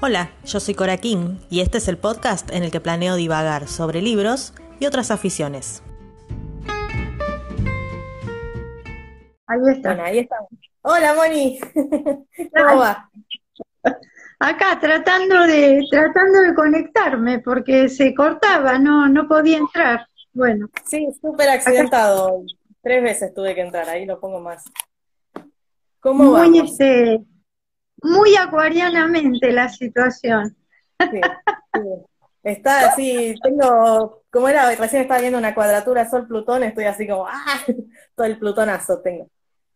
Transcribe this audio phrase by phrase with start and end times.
[0.00, 3.66] Hola, yo soy Cora King y este es el podcast en el que planeo divagar
[3.66, 5.82] sobre libros y otras aficiones.
[9.48, 9.88] Ahí está.
[9.88, 10.50] Bueno, ahí estamos.
[10.82, 11.58] Hola, Moni.
[11.74, 13.10] ¿Cómo va?
[14.38, 20.06] Acá tratando de tratando de conectarme porque se cortaba, no no podía entrar.
[20.32, 22.44] Bueno, Sí, súper accidentado.
[22.82, 24.62] Tres veces tuve que entrar, ahí lo pongo más.
[25.98, 27.20] ¿Cómo muy este
[28.02, 30.56] muy acuarianamente la situación.
[31.00, 31.20] Sí,
[31.74, 31.80] sí.
[32.42, 37.60] Está así, tengo, como era, recién estaba viendo una cuadratura Sol-Plutón, estoy así como, ¡ah!
[38.14, 39.28] Todo el plutonazo tengo.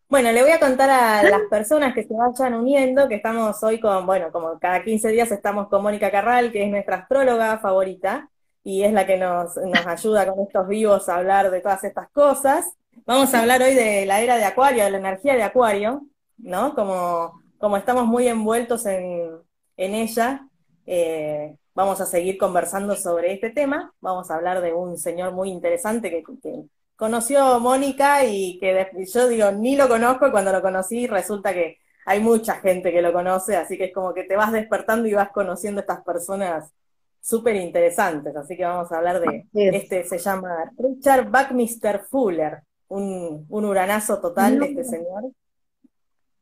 [0.08, 3.80] Bueno, le voy a contar a las personas que se vayan uniendo que estamos hoy
[3.80, 8.28] con, bueno, como cada 15 días estamos con Mónica Carral, que es nuestra astróloga favorita,
[8.62, 12.08] y es la que nos, nos ayuda con estos vivos a hablar de todas estas
[12.10, 12.72] cosas.
[13.06, 16.06] Vamos a hablar hoy de la era de Acuario, de la energía de Acuario,
[16.38, 16.74] ¿no?
[16.74, 19.30] Como, como estamos muy envueltos en,
[19.76, 20.48] en ella,
[20.86, 23.94] eh, vamos a seguir conversando sobre este tema.
[24.00, 26.64] Vamos a hablar de un señor muy interesante que, que
[26.96, 31.54] conoció Mónica y que de- yo digo, ni lo conozco, y cuando lo conocí resulta
[31.54, 35.08] que hay mucha gente que lo conoce, así que es como que te vas despertando
[35.08, 36.72] y vas conociendo estas personas
[37.20, 38.34] súper interesantes.
[38.36, 43.64] Así que vamos a hablar de, Es este se llama Richard Buckminster Fuller, un, un
[43.64, 45.30] uranazo total un, este señor.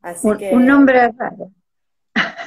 [0.03, 1.51] Así un- que un nombre raro.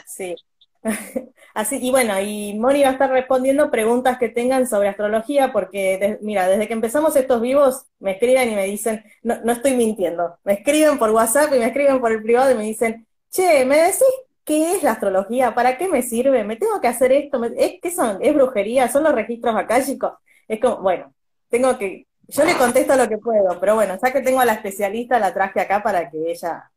[0.06, 0.36] Sí.
[1.54, 5.98] Así, y bueno, y Moni va a estar respondiendo preguntas que tengan sobre astrología, porque
[5.98, 9.76] de- mira, desde que empezamos estos vivos, me escriben y me dicen, no, no estoy
[9.76, 13.66] mintiendo, me escriben por WhatsApp y me escriben por el privado y me dicen, che,
[13.66, 14.04] ¿me decís
[14.44, 15.54] qué es la astrología?
[15.56, 16.44] ¿Para qué me sirve?
[16.44, 17.40] ¿Me tengo que hacer esto?
[17.40, 18.18] ¿Me- ¿Es, qué son?
[18.22, 18.90] ¿Es brujería?
[18.90, 20.14] ¿Son los registros akáshicos?
[20.48, 21.14] Es como, bueno,
[21.50, 24.54] tengo que, yo le contesto lo que puedo, pero bueno, ya que tengo a la
[24.54, 26.70] especialista, la traje acá para que ella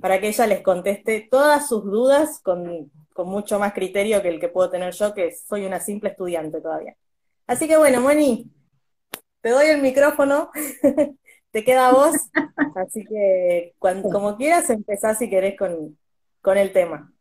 [0.00, 4.40] para que ella les conteste todas sus dudas con, con mucho más criterio que el
[4.40, 6.96] que puedo tener yo, que soy una simple estudiante todavía.
[7.46, 8.50] Así que bueno, Moni,
[9.40, 10.50] te doy el micrófono,
[11.52, 12.14] te queda a vos,
[12.76, 15.98] así que cuan- como quieras empezás si querés con,
[16.42, 17.12] con el tema.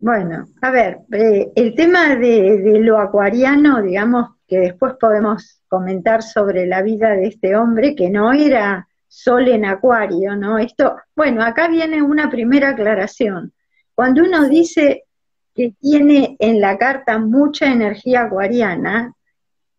[0.00, 6.66] Bueno, a ver, eh, el tema de lo acuariano, digamos, que después podemos comentar sobre
[6.66, 10.58] la vida de este hombre, que no era sol en acuario, ¿no?
[10.58, 13.52] Esto, bueno, acá viene una primera aclaración.
[13.94, 15.04] Cuando uno dice
[15.54, 19.12] que tiene en la carta mucha energía acuariana,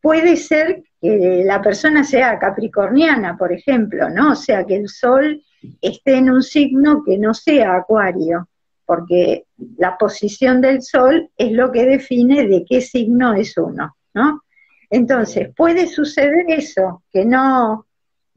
[0.02, 4.34] puede ser que la persona sea capricorniana, por ejemplo, ¿no?
[4.34, 5.42] O sea, que el sol
[5.82, 8.50] esté en un signo que no sea acuario,
[8.86, 9.46] porque
[9.78, 14.42] la posición del sol es lo que define de qué signo es uno, ¿no?
[14.90, 17.86] Entonces, puede suceder eso, que no,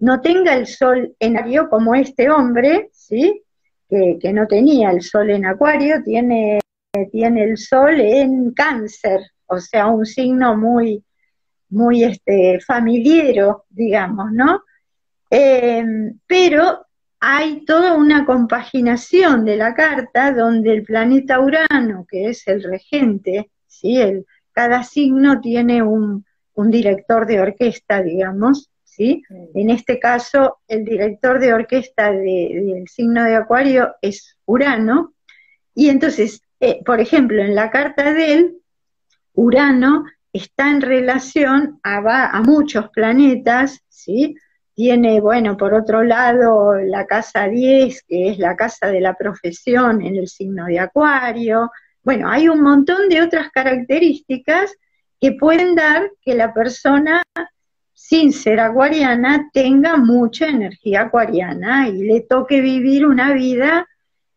[0.03, 3.41] no tenga el sol en acuario como este hombre, ¿sí?
[3.89, 6.59] Que, no tenía el sol en acuario, tiene,
[7.13, 11.05] tiene el sol en cáncer, o sea, un signo muy,
[11.69, 14.65] muy este, familiero, digamos, ¿no?
[15.31, 15.85] Eh,
[16.27, 16.85] pero
[17.21, 23.53] hay toda una compaginación de la carta donde el planeta Urano, que es el regente,
[23.69, 24.01] ¿sí?
[24.01, 26.25] El, cada signo tiene un
[26.57, 29.23] director de orquesta, digamos, ¿sí?
[29.55, 35.15] En este caso, el director de orquesta de- del signo de Acuario es Urano,
[35.75, 38.57] y entonces, eh, por ejemplo, en la carta de él,
[39.35, 44.35] Urano está en relación a, a muchos planetas, ¿sí?
[44.75, 50.03] Tiene, bueno, por otro lado, la casa 10, que es la casa de la profesión
[50.03, 51.71] en el signo de Acuario.
[52.03, 54.75] Bueno, hay un montón de otras características
[55.21, 57.23] que pueden dar que la persona,
[58.05, 63.87] sin ser acuariana, tenga mucha energía acuariana y le toque vivir una vida,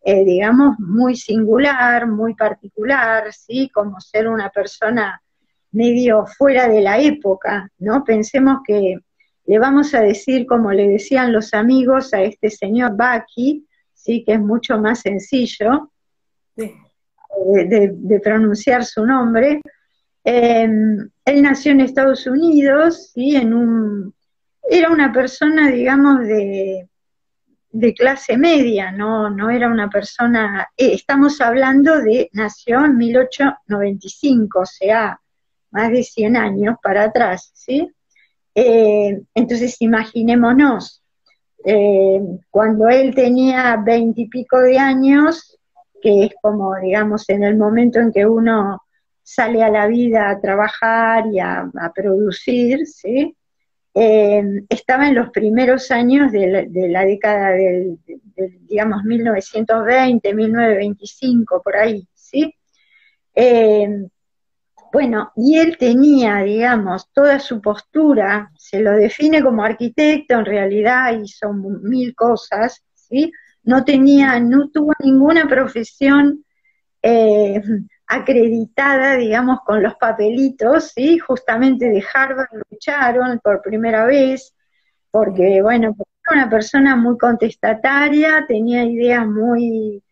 [0.03, 3.71] eh, digamos, muy singular, muy particular, ¿sí?
[3.73, 5.19] Como ser una persona
[5.71, 8.03] medio fuera de la época, ¿no?
[8.03, 8.99] Pensemos que
[9.47, 13.65] le vamos a decir, como le decían los amigos a este señor Baki,
[13.95, 15.91] sí, que es mucho más sencillo
[16.55, 19.59] sí, eh, de, de pronunciar su nombre.
[20.25, 20.67] Eh,
[21.25, 24.13] él nació en Estados Unidos, sí, en un,
[24.69, 26.89] era una persona, digamos, de,
[27.69, 34.59] de clase media, no, no era una persona, eh, estamos hablando de, nació en 1895,
[34.61, 35.19] o sea,
[35.71, 37.91] más de 100 años para atrás, ¿sí?
[38.55, 41.03] Eh, entonces imaginémonos,
[41.65, 45.59] eh, cuando él tenía veintipico de años,
[46.01, 48.84] que es como, digamos, en el momento en que uno
[49.25, 53.35] sale a la vida a trabajar y a, producir, ¿sí?
[53.95, 60.33] Eh, estaba en los primeros años de la, de la década del, del, digamos, 1920,
[60.33, 62.53] 1925, por ahí, ¿sí?
[63.33, 64.07] Eh,
[64.93, 71.19] bueno, y él tenía, digamos, toda su postura, se lo define como arquitecto, en realidad
[71.19, 73.31] hizo mil cosas, ¿sí?
[73.63, 76.45] No tenía, no tuvo ninguna profesión
[77.01, 77.61] eh,
[78.07, 81.17] acreditada, digamos, con los papelitos, ¿sí?
[81.19, 84.53] Justamente de Harvard lucharon por primera vez,
[85.11, 90.03] porque, bueno, era una persona muy contestataria, tenía ideas muy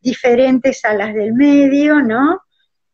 [0.00, 2.42] diferentes a las del medio, ¿no?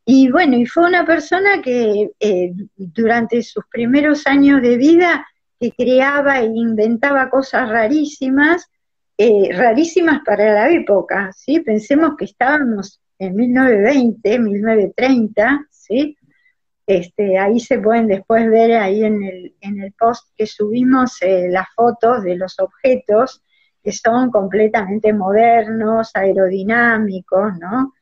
[0.04, 5.26] Y bueno, y fue una persona que eh, durante sus primeros años de vida
[5.60, 8.70] que creaba e inventaba cosas rarísimas,
[9.18, 11.60] eh, rarísimas para la época, ¿sí?
[11.60, 16.16] Pensemos que estábamos en 1920, 1930, ¿sí?
[16.86, 21.48] Este, ahí se pueden después ver ahí en el, en el post que subimos eh,
[21.50, 23.42] las fotos de los objetos
[23.82, 27.92] que son completamente modernos, aerodinámicos, ¿no?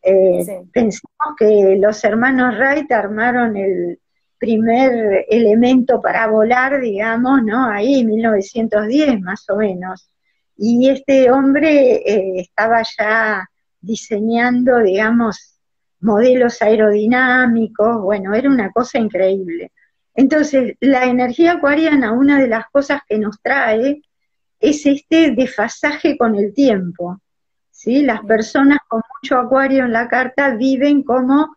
[0.00, 3.98] Eh, pensamos que los hermanos Wright armaron el
[4.38, 7.66] primer elemento para volar, digamos, ¿no?
[7.68, 10.08] Ahí, en 1910 más o menos.
[10.56, 13.48] Y este hombre eh, estaba ya
[13.86, 15.58] diseñando, digamos,
[16.00, 19.72] modelos aerodinámicos, bueno, era una cosa increíble.
[20.14, 24.02] Entonces, la energía acuariana, una de las cosas que nos trae
[24.60, 27.20] es este desfasaje con el tiempo.
[27.70, 28.02] ¿sí?
[28.02, 31.54] Las personas con mucho acuario en la carta viven como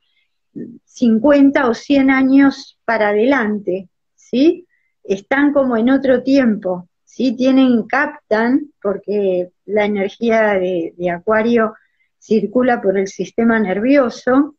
[0.83, 4.67] 50 o 100 años para adelante, ¿sí?
[5.03, 7.35] Están como en otro tiempo, ¿sí?
[7.35, 11.73] Tienen, captan, porque la energía de, de acuario
[12.19, 14.55] circula por el sistema nervioso,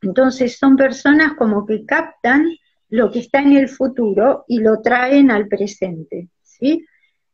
[0.00, 2.46] entonces son personas como que captan
[2.88, 6.86] lo que está en el futuro y lo traen al presente, ¿sí?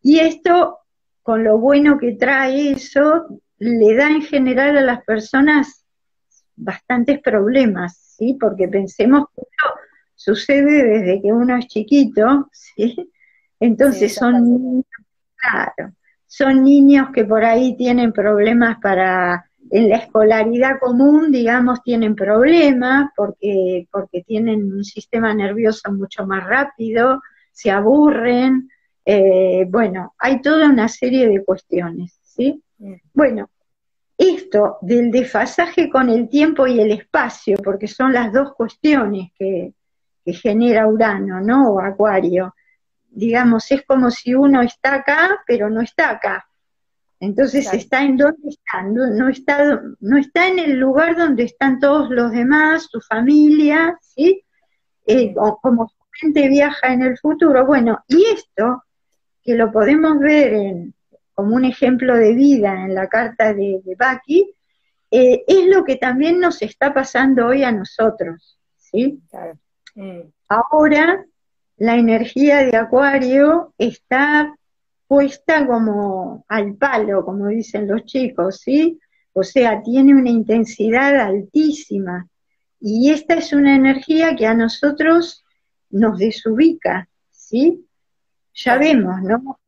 [0.03, 0.79] Y esto,
[1.23, 5.85] con lo bueno que trae eso, le da en general a las personas
[6.55, 8.37] bastantes problemas, ¿sí?
[8.39, 9.81] Porque pensemos que esto
[10.15, 13.11] sucede desde que uno es chiquito, ¿sí?
[13.61, 14.85] Entonces son niños,
[15.37, 15.93] claro,
[16.27, 23.11] son niños que por ahí tienen problemas para en la escolaridad común, digamos, tienen problemas
[23.17, 27.21] porque, porque tienen un sistema nervioso mucho más rápido,
[27.53, 28.69] se aburren,
[29.05, 32.63] eh, bueno, hay toda una serie de cuestiones, ¿sí?
[33.15, 33.49] Bueno,
[34.19, 39.73] esto del desfasaje con el tiempo y el espacio, porque son las dos cuestiones que,
[40.27, 41.71] genera Urano, ¿no?
[41.71, 42.55] O Acuario.
[43.09, 46.48] Digamos, es como si uno está acá, pero no está acá.
[47.21, 52.11] Entonces está en donde está, no, está, no está en el lugar donde están todos
[52.11, 54.45] los demás, su familia, ¿sí?
[55.07, 57.67] Eh, o como su gente viaja en el futuro.
[57.67, 58.85] Bueno, y esto,
[59.43, 60.95] que lo podemos ver en,
[61.35, 64.55] como un ejemplo de vida en la carta de, de Baki,
[65.11, 69.21] eh, es lo que también nos está pasando hoy a nosotros, ¿sí?
[69.95, 70.21] Mm.
[70.49, 71.25] Ahora
[71.79, 74.58] la energía de Acuario está
[75.09, 79.01] puesta como al palo, como dicen los chicos, ¿sí?
[79.33, 82.29] O sea, tiene una intensidad altísima.
[82.79, 85.45] Y esta es una energía que a nosotros
[85.91, 87.87] nos desubica, ¿sí?
[88.55, 89.59] Ya vemos, ¿no?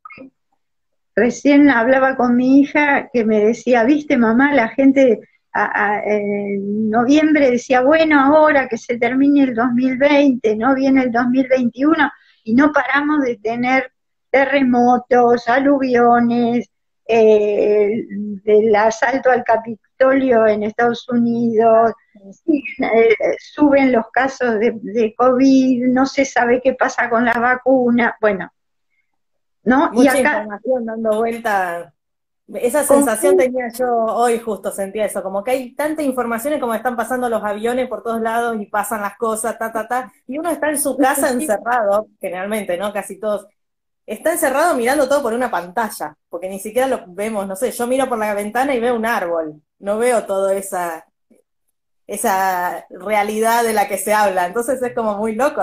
[1.16, 5.20] Recién hablaba con mi hija que me decía, viste mamá, la gente
[5.52, 12.10] en noviembre decía, bueno, ahora que se termine el 2020, no viene el 2021,
[12.44, 13.92] y no paramos de tener
[14.30, 16.70] terremotos, aluviones,
[17.12, 21.92] eh, del asalto al Capitolio en Estados Unidos,
[22.46, 28.16] eh, suben los casos de, de, COVID, no se sabe qué pasa con la vacuna,
[28.20, 28.52] bueno,
[29.64, 29.90] ¿no?
[29.90, 31.92] Mucha información dando vuelta.
[32.54, 36.74] Esa sensación tenía yo hoy justo, sentía eso, como que hay tanta información y como
[36.74, 40.38] están pasando los aviones por todos lados y pasan las cosas, ta, ta, ta, y
[40.38, 42.92] uno está en su casa encerrado, generalmente, ¿no?
[42.92, 43.46] Casi todos.
[44.06, 47.86] Está encerrado mirando todo por una pantalla, porque ni siquiera lo vemos, no sé, yo
[47.86, 51.06] miro por la ventana y veo un árbol, no veo toda esa,
[52.06, 55.62] esa realidad de la que se habla, entonces es como muy loco,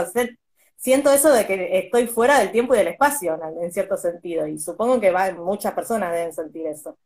[0.78, 4.58] siento eso de que estoy fuera del tiempo y del espacio, en cierto sentido, y
[4.60, 6.98] supongo que muchas personas deben sentir eso.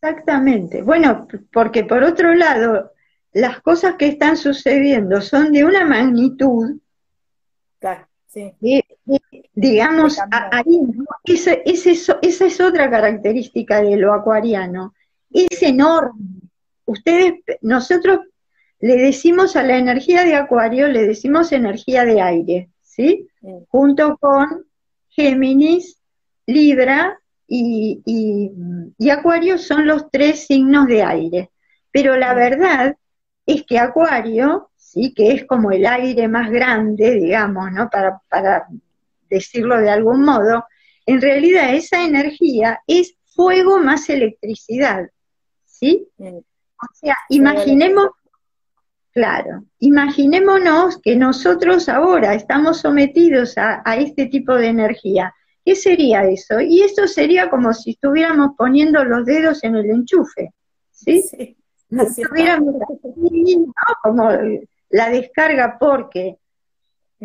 [0.00, 0.82] Exactamente.
[0.82, 2.92] Bueno, porque por otro lado,
[3.32, 6.78] las cosas que están sucediendo son de una magnitud.
[7.78, 8.54] Claro, sí.
[9.54, 10.80] Digamos, ahí,
[11.24, 11.52] esa,
[12.22, 14.94] esa es otra característica de lo acuariano.
[15.30, 16.20] Es enorme.
[16.84, 18.20] Ustedes, nosotros
[18.80, 22.70] le decimos a la energía de acuario, le decimos energía de aire.
[22.82, 23.28] ¿sí?
[23.68, 24.64] Junto con
[25.08, 25.98] Géminis,
[26.46, 28.02] Libra y,
[28.98, 31.50] y, Acuario son los tres signos de aire.
[31.90, 32.96] Pero la verdad
[33.46, 37.88] es que Acuario, sí, que es como el aire más grande, digamos, ¿no?
[37.90, 38.66] Para, para
[39.32, 40.64] decirlo de algún modo,
[41.06, 45.08] en realidad esa energía es fuego más electricidad,
[45.64, 46.06] ¿sí?
[46.18, 48.10] O sea, imaginemos,
[49.12, 55.34] claro, imaginémonos que nosotros ahora estamos sometidos a, este tipo de energía.
[55.64, 56.60] ¿Qué sería eso?
[56.60, 60.52] Y esto sería como si estuviéramos poniendo los dedos en el enchufe,
[60.90, 61.22] ¿sí?
[61.22, 61.56] sí
[62.00, 62.76] estuviéramos
[64.02, 64.30] como
[64.90, 66.38] la descarga porque.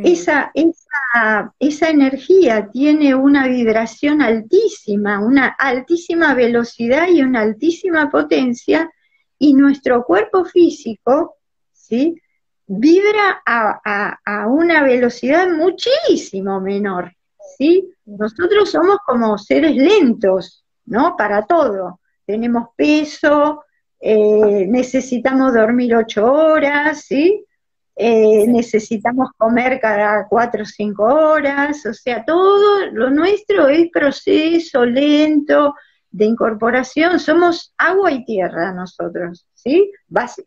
[0.04, 8.90] Esa, esa, esa energía tiene una vibración altísima, una altísima velocidad y una altísima potencia
[9.40, 11.38] y nuestro cuerpo físico,
[11.74, 12.16] ¿sí?
[12.68, 17.14] Vibra a, a, una velocidad muchísimo menor,
[17.58, 17.90] ¿sí?
[18.06, 21.16] Nosotros somos como seres lentos, ¿no?
[21.18, 22.02] Para todo.
[22.26, 23.64] Tenemos peso,
[24.00, 27.47] eh, necesitamos dormir ocho horas, ¿sí?
[28.00, 34.86] Eh, necesitamos comer cada cuatro o cinco horas, o sea, todo lo nuestro es proceso
[34.86, 35.74] lento,
[36.12, 39.92] de incorporación, somos agua y tierra nosotros, ¿sí?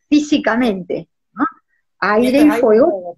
[0.08, 1.44] físicamente, ¿no?
[2.00, 3.16] Aire y fuego.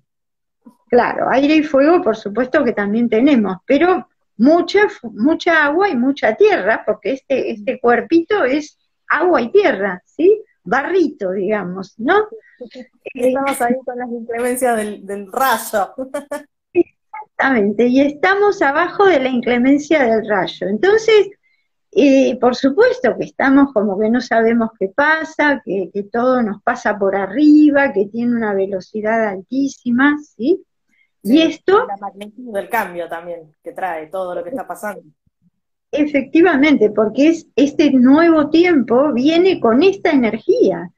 [0.89, 6.35] Claro, aire y fuego por supuesto que también tenemos, pero mucha, mucha agua y mucha
[6.35, 10.43] tierra, porque este, este cuerpito es agua y tierra, ¿sí?
[10.65, 12.29] Barrito, digamos, ¿no?
[13.15, 15.95] Estamos ahí con las inclemencias del, del rayo.
[16.73, 20.69] Exactamente, y estamos abajo de la inclemencia del rayo.
[20.69, 21.31] Entonces,
[21.95, 26.99] y por supuesto que estamos como que no sabemos qué pasa, que, todo nos pasa
[26.99, 30.65] por arriba, que tiene una velocidad altísima, ¿sí?
[31.23, 31.87] y esto...
[31.87, 35.03] La magnitud del cambio también que trae todo lo que está pasando.
[35.93, 40.91] Efectivamente, porque es este nuevo tiempo viene con esta energía.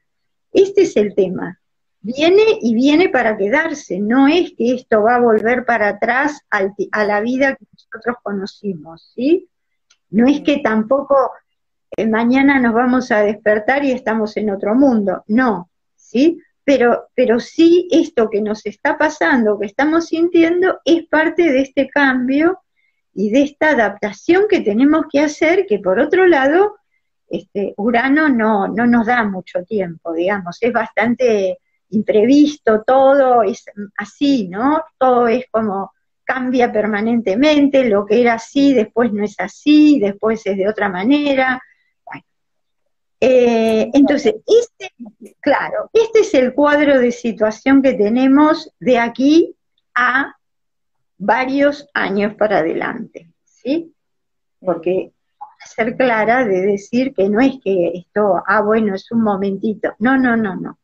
[0.53, 1.59] Este es el tema.
[1.99, 3.99] Viene y viene para quedarse.
[3.99, 9.11] No es que esto va a volver para atrás a la vida que nosotros conocimos,
[9.13, 9.49] ¿sí?
[10.11, 11.31] No es que tampoco
[11.97, 16.39] eh, mañana nos vamos a despertar y estamos en otro mundo, no, ¿sí?
[16.63, 21.89] Pero, pero sí esto que nos está pasando, que estamos sintiendo, es parte de este
[21.89, 22.61] cambio
[23.15, 26.75] y de esta adaptación que tenemos que hacer, que por otro lado,
[27.29, 33.63] este, Urano no, no nos da mucho tiempo, digamos, es bastante imprevisto, todo es
[33.97, 34.83] así, ¿no?
[34.97, 35.93] Todo es como
[36.25, 41.61] cambia permanentemente, lo que era así después no es así, después es de otra manera.
[43.17, 44.93] Eh, entonces, este,
[45.39, 49.55] claro, este es el cuadro de situación que tenemos de aquí
[49.95, 50.35] a
[51.17, 53.93] varios años para adelante, ¿sí?
[54.59, 55.11] Porque
[55.65, 59.93] ser clara de decir que no es que esto, ah, bueno, es un momentito.
[59.99, 60.77] No, no, no, no.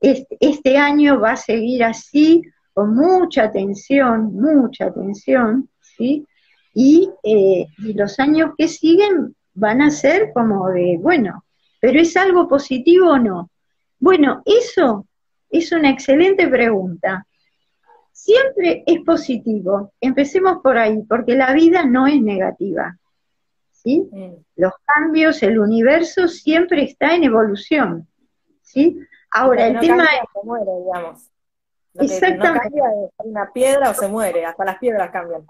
[0.00, 2.42] Este, este año va a seguir así
[2.72, 6.26] con mucha atención, mucha atención, ¿sí?
[6.74, 11.44] Eh, y, los años que siguen van a ser como de, bueno,
[11.80, 13.50] pero ¿es algo positivo o no?
[13.98, 15.06] Bueno, eso
[15.50, 17.26] es una excelente pregunta.
[18.24, 19.92] Siempre es positivo.
[20.00, 22.96] Empecemos por ahí, porque la vida no es negativa.
[23.72, 24.08] ¿sí?
[24.54, 28.06] Los cambios, el universo siempre está en evolución.
[28.60, 28.96] ¿sí?
[29.28, 30.44] Ahora, el tema es...
[30.44, 31.30] Muere, digamos.
[31.94, 32.80] Exactamente.
[33.18, 35.44] una piedra o se muere, hasta las piedras cambian.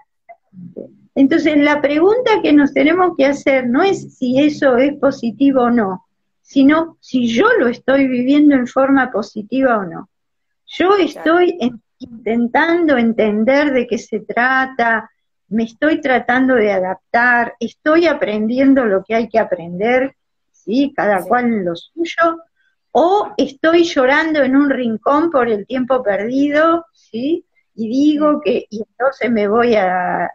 [1.13, 5.69] Entonces, la pregunta que nos tenemos que hacer no es si eso es positivo o
[5.69, 6.07] no,
[6.41, 10.09] sino si yo lo estoy viviendo en forma positiva o no.
[10.65, 11.55] Yo estoy
[12.03, 15.09] intentando entender de qué se trata,
[15.49, 20.15] me estoy tratando de adaptar, estoy aprendiendo lo que hay que aprender,
[20.51, 20.93] ¿sí?
[20.95, 22.41] Cada cual en lo suyo,
[22.91, 27.45] o estoy llorando en un rincón por el tiempo perdido, ¿sí?
[27.75, 30.29] Y digo que, y entonces me voy a,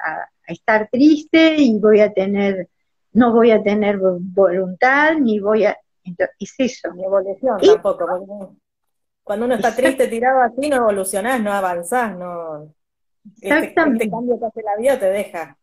[0.47, 2.69] estar triste y voy a tener,
[3.13, 6.95] no voy a tener voluntad, ni voy a, entonces, es eso.
[6.95, 8.57] Ni evolución tampoco,
[9.28, 12.75] cuando uno está triste tirado así no evolucionás, no avanzás, no...
[13.37, 14.04] Este, este exactamente.
[14.04, 15.58] Este, cambio que hace la vida te deja.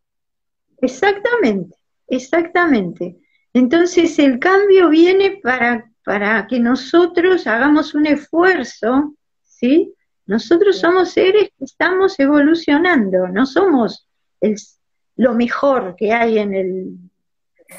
[0.80, 1.76] Exactamente,
[2.08, 3.16] exactamente.
[3.52, 9.92] Entonces el cambio viene para para que nosotros hagamos un esfuerzo, ¿sí?
[10.24, 14.08] Nosotros somos seres que estamos evolucionando, no somos
[15.16, 16.96] lo mejor que hay en el,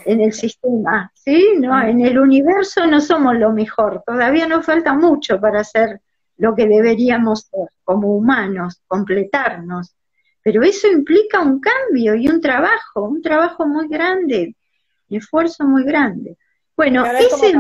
[0.06, 1.56] en el sistema, ¿sí?
[1.60, 6.02] No, en el universo no somos lo mejor, todavía nos falta mucho para ser
[6.38, 9.96] lo que deberíamos ser como humanos, completarnos.
[10.44, 14.56] Pero eso implica un cambio y un trabajo, un trabajo muy grande,
[15.10, 16.38] un esfuerzo muy grande.
[16.76, 17.50] Bueno, ese...
[17.50, 17.56] Es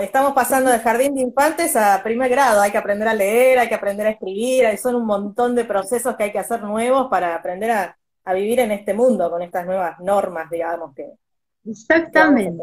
[0.00, 3.68] estamos pasando de jardín de infantes a primer grado, hay que aprender a leer, hay
[3.68, 7.34] que aprender a escribir, son un montón de procesos que hay que hacer nuevos para
[7.34, 7.98] aprender a,
[8.32, 11.12] vivir en este mundo con estas nuevas normas, digamos que.
[11.66, 12.62] Exactamente.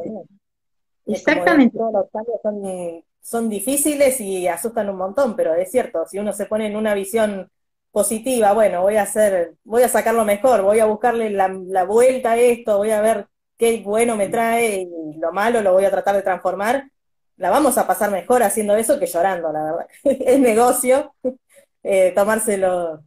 [1.06, 1.78] Exactamente.
[1.78, 6.46] los cambios son, son difíciles y asustan un montón, pero es cierto, si uno se
[6.46, 7.50] pone en una visión
[7.92, 12.32] positiva, bueno, voy a hacer, voy a sacarlo mejor, voy a buscarle la, la vuelta
[12.32, 13.28] a esto, voy a ver
[13.58, 16.90] qué bueno me trae y lo malo lo voy a tratar de transformar,
[17.38, 19.88] la vamos a pasar mejor haciendo eso que llorando, la verdad.
[20.04, 21.14] es negocio
[21.84, 23.04] eh, tomárselo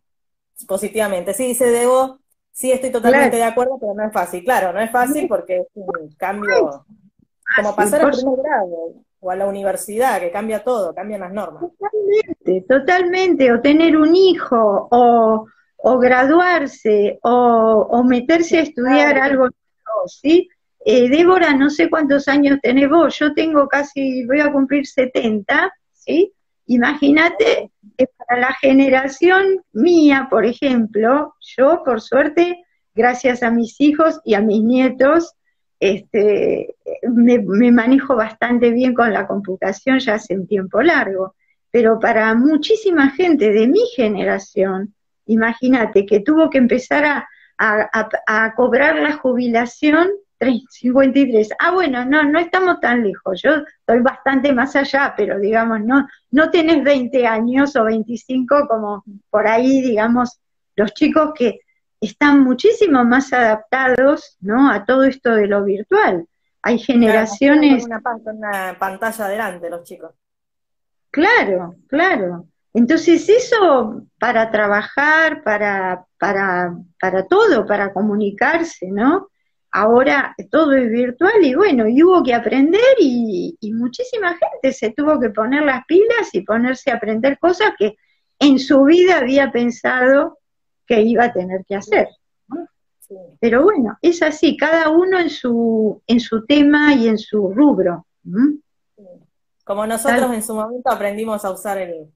[0.67, 1.35] positivamente.
[1.35, 2.21] Sí, dice Debo,
[2.55, 4.45] sí estoy totalmente de acuerdo, pero no es fácil.
[4.45, 6.87] Claro, no es fácil porque es un cambio,
[7.57, 11.63] como pasar al primer grado o a la universidad, que cambia todo, cambian las normas.
[11.63, 15.47] Totalmente, totalmente, o tener un hijo, o,
[15.77, 19.49] o graduarse, o, o meterse a estudiar algo,
[20.07, 20.49] ¿sí?
[20.85, 25.73] Eh, Débora, no sé cuántos años tenés vos, yo tengo casi, voy a cumplir 70,
[25.93, 26.33] ¿sí?
[26.67, 34.21] Imagínate que para la generación mía, por ejemplo, yo por suerte, gracias a mis hijos
[34.25, 35.35] y a mis nietos,
[35.79, 41.35] este, me, manejo bastante bien con la computación ya hace un tiempo largo.
[41.71, 44.95] Pero para muchísima gente de mi generación,
[45.27, 47.25] imagínate que tuvo que empezar
[47.59, 50.09] a cobrar la jubilación
[50.69, 51.51] 53.
[51.59, 53.41] Ah, bueno, no, no estamos tan lejos.
[53.43, 59.05] Yo estoy bastante más allá, pero digamos, no, no tenés 20 años o 25 como
[59.31, 60.41] por ahí, digamos,
[60.77, 61.61] los chicos que
[62.01, 64.71] están muchísimo más adaptados, ¿no?
[64.71, 66.27] A todo esto de lo virtual.
[66.63, 67.85] Hay generaciones.
[67.85, 70.13] una, una pantalla adelante los chicos.
[71.11, 72.47] Claro, claro.
[72.73, 79.29] Entonces eso para trabajar, para, para, para todo, para comunicarse, ¿no?
[79.75, 85.19] Ahora todo es virtual y bueno, y hubo que aprender y, muchísima gente se tuvo
[85.19, 87.97] que poner las pilas y ponerse a aprender cosas que
[88.39, 90.39] en su vida había pensado
[90.87, 92.09] que iba a tener que hacer.
[93.41, 98.07] Pero bueno, es así, cada uno en su, en su tema y en su rubro.
[99.65, 102.13] Como nosotros en su momento aprendimos a usar el,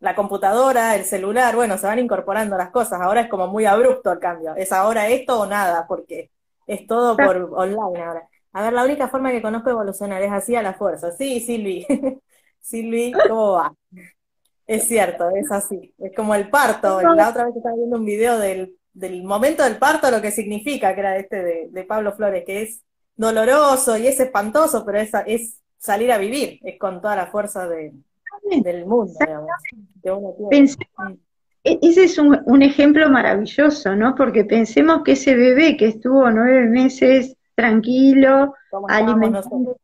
[0.00, 4.12] la computadora, el celular, bueno, se van incorporando las cosas, ahora es como muy abrupto
[4.12, 6.30] el cambio, es ahora esto o nada, porque
[6.66, 8.28] es todo por online ahora.
[8.52, 11.12] A ver, la única forma que conozco de evolucionar es así a la fuerza.
[11.12, 11.86] Sí, Silvi.
[12.60, 13.74] Silvi, ¿cómo va?
[14.66, 15.94] Es cierto, es así.
[15.98, 17.00] Es como el parto.
[17.02, 20.94] La otra vez estaba viendo un video del, del momento del parto, lo que significa,
[20.94, 22.82] que era este de, de Pablo Flores, que es
[23.14, 27.68] doloroso y es espantoso, pero es, es salir a vivir, es con toda la fuerza
[27.68, 27.92] de,
[28.62, 29.50] del mundo, digamos,
[30.50, 31.18] e-,
[31.66, 34.14] ese es un, ejemplo maravilloso, ¿no?
[34.14, 38.54] Porque pensemos que ese bebé que estuvo nueve meses tranquilo,
[38.88, 39.76] alimentado,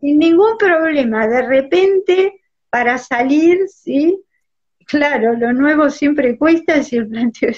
[0.00, 4.22] sin ningún problema, de repente para salir, ¿sí?
[4.86, 7.50] Claro, lo nuevo siempre cuesta si el planteo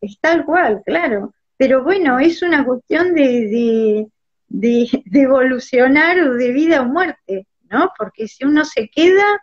[0.00, 1.32] es, tal cual, claro.
[1.56, 4.08] Pero bueno, es una cuestión de,
[4.48, 7.92] de, evolucionar o de vida o muerte, ¿no?
[7.96, 9.40] Porque si uno se queda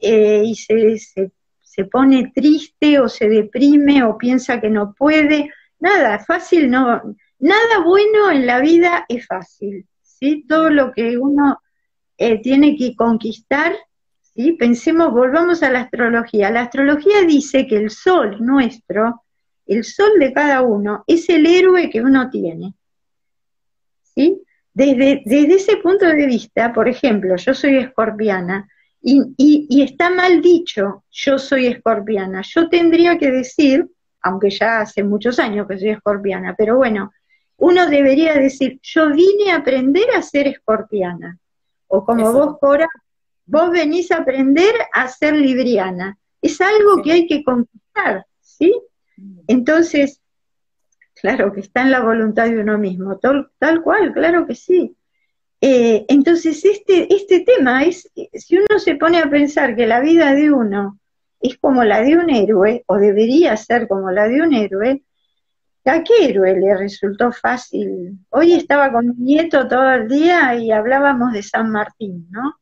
[0.00, 1.30] eh, y se, se
[1.78, 5.52] se pone triste o se deprime o piensa que no puede.
[5.78, 7.00] Nada, fácil no,
[7.38, 10.44] nada bueno en la vida es fácil, ¿sí?
[10.48, 11.60] Todo lo que uno
[12.16, 13.76] eh, tiene que conquistar,
[14.20, 14.54] ¿sí?
[14.54, 16.50] Pensemos, volvamos a la astrología.
[16.50, 19.22] La astrología dice que el sol nuestro,
[19.64, 22.74] el sol de cada uno, es el héroe que uno tiene,
[24.02, 24.42] ¿sí?
[24.74, 28.68] Desde, desde ese punto de vista, por ejemplo, yo soy escorpiana,
[29.00, 32.42] y, está mal dicho, yo soy escorpiana.
[32.42, 33.88] Yo tendría que decir,
[34.22, 37.12] aunque ya hace muchos años que soy escorpiana, pero bueno,
[37.56, 41.38] uno debería decir, yo vine a aprender a ser escorpiana.
[41.86, 42.88] O como vos, Cora,
[43.46, 46.18] vos venís a aprender a ser libriana.
[46.42, 48.74] Es algo que hay que conquistar, ¿sí?
[49.16, 49.40] Mm.
[49.48, 50.20] Entonces,
[51.14, 54.94] claro que está en la voluntad de uno mismo, tal cual, claro que sí.
[55.60, 60.34] Eh, entonces, este, este tema es, si uno se pone a pensar que la vida
[60.34, 60.98] de uno
[61.40, 65.02] es como la de un héroe, o debería ser como la de un héroe,
[65.84, 68.18] ¿a qué héroe le resultó fácil?
[68.30, 72.56] Hoy estaba con mi nieto todo el día y hablábamos de San Martín, ¿no?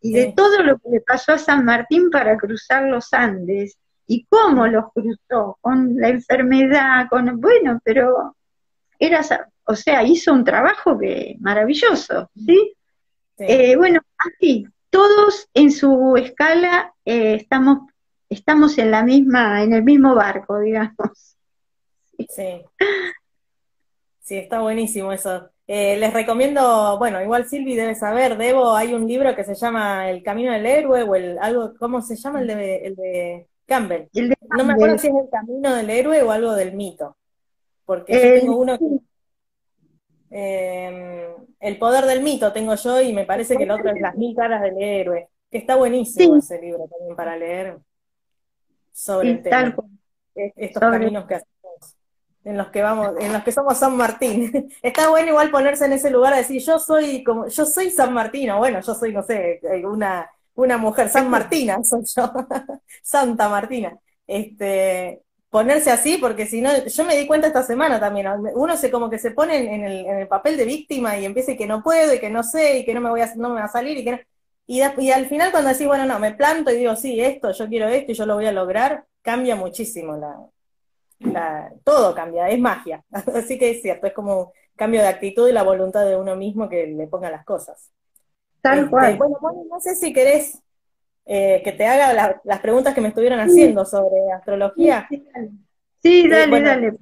[0.00, 4.26] Y de todo lo que le pasó a San Martín para cruzar los Andes, y
[4.28, 8.34] cómo los cruzó, con la enfermedad, con, bueno, pero
[8.98, 9.22] era
[9.70, 12.74] o sea, hizo un trabajo que maravilloso, ¿sí?
[13.38, 17.88] Eh, bueno, así, todos en su escala eh, estamos,
[18.28, 21.36] estamos en la misma, en el mismo barco, digamos.
[22.18, 22.62] Sí.
[24.18, 25.50] Sí, está buenísimo eso.
[25.68, 30.10] Eh, les recomiendo, bueno, igual Silvi debe saber, Debo, hay un libro que se llama
[30.10, 32.40] El Camino del Héroe o el algo, ¿cómo se llama?
[32.40, 34.08] El de, el de Campbell.
[34.56, 37.16] No me acuerdo si es El Camino del Héroe o algo del mito.
[37.84, 38.84] Porque yo tengo uno que,
[40.30, 44.16] eh, El Poder del Mito tengo yo y me parece que el otro es Las
[44.16, 47.78] Mil Caras del Héroe, que está buenísimo ese libro también para leer
[48.92, 49.74] sobre el tema.
[50.34, 51.60] Estos caminos que hacemos
[52.44, 54.70] en los que vamos, en los que somos San Martín.
[54.82, 58.12] Está bueno igual ponerse en ese lugar a decir, yo soy como, yo soy San
[58.12, 62.32] Martín, o bueno, yo soy, no sé, una, una mujer, San Martina soy yo,
[63.02, 63.98] Santa Martina.
[64.26, 68.90] Este, ponerse así, porque si no, yo me di cuenta esta semana también, uno se
[68.90, 71.66] como que se pone en el, en el papel de víctima y empieza y que
[71.66, 73.66] no puedo, y que no sé, y que no me voy a, no me va
[73.66, 74.26] a salir, y que
[74.66, 77.68] y, y al final cuando decís, bueno, no, me planto y digo, sí, esto, yo
[77.68, 83.04] quiero esto y yo lo voy a lograr, cambia muchísimo la, todo cambia, es magia.
[83.34, 86.68] Así que es cierto, es como cambio de actitud y la voluntad de uno mismo
[86.68, 87.90] que le ponga las cosas.
[88.60, 89.16] Tal este, cual.
[89.18, 90.62] Bueno, no sé si querés
[91.32, 95.06] eh, que te haga las preguntas que me estuvieron haciendo sobre astrología.
[96.02, 96.98] Sí, dale, eh, dale.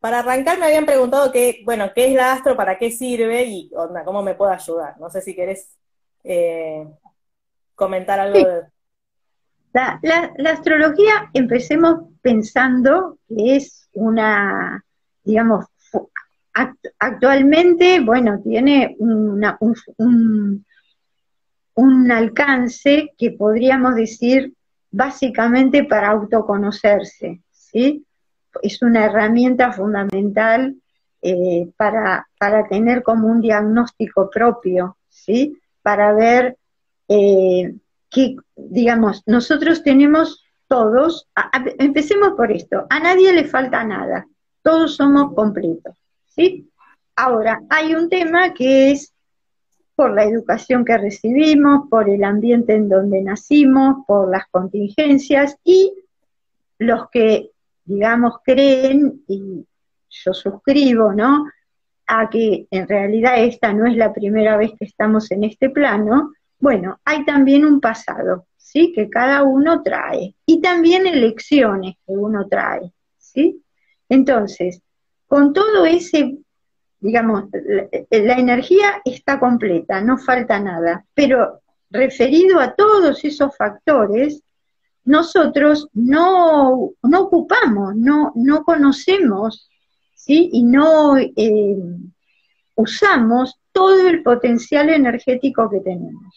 [0.00, 3.70] Para arrancar me habían preguntado qué, bueno, qué es la astro, para qué sirve y
[3.72, 4.98] onda, cómo me puede ayudar.
[4.98, 5.78] No sé si querés
[6.24, 6.84] eh,
[7.76, 8.62] comentar algo de
[9.72, 14.84] la, la, astrología, empecemos pensando que es una,
[15.22, 15.66] digamos,
[16.98, 20.66] actualmente, bueno, tiene una, un, un,
[22.10, 24.54] alcance que podríamos decir
[24.90, 28.04] básicamente para autoconocerse, ¿sí?
[28.62, 30.76] Es una herramienta fundamental
[31.22, 35.58] eh, para, para, tener como un diagnóstico propio, ¿sí?
[35.80, 36.58] Para ver
[37.08, 37.74] eh,
[38.10, 41.28] que, digamos, nosotros tenemos todos,
[41.78, 44.26] empecemos por esto, a nadie le falta nada,
[44.62, 46.68] todos somos completos, ¿sí?
[47.16, 49.11] Ahora, hay un tema que es
[49.94, 55.92] por la educación que recibimos, por el ambiente en donde nacimos, por las contingencias y
[56.78, 57.50] los que,
[57.84, 59.66] digamos, creen, y
[60.08, 61.46] yo suscribo, ¿no?
[62.06, 66.32] A que en realidad esta no es la primera vez que estamos en este plano,
[66.58, 68.92] bueno, hay también un pasado, ¿sí?
[68.92, 70.36] Que cada uno trae.
[70.46, 73.62] Y también elecciones que uno trae, ¿sí?
[74.08, 74.80] Entonces,
[75.26, 76.38] con todo ese,
[77.02, 77.44] digamos,
[78.10, 81.60] la, energía está completa, no falta nada, pero
[81.90, 84.40] referido a todos esos factores,
[85.04, 89.68] nosotros no, no ocupamos, no, no conocemos,
[90.14, 90.48] ¿sí?
[90.52, 91.76] Y no eh,
[92.76, 96.32] usamos todo el potencial energético que tenemos.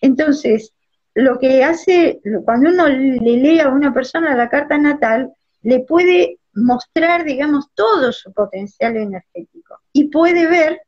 [0.00, 0.72] Entonces,
[1.14, 6.40] lo que hace, cuando uno le lee a una persona la carta natal, le puede
[6.52, 10.82] mostrar, digamos, todo su potencial energético y puede ver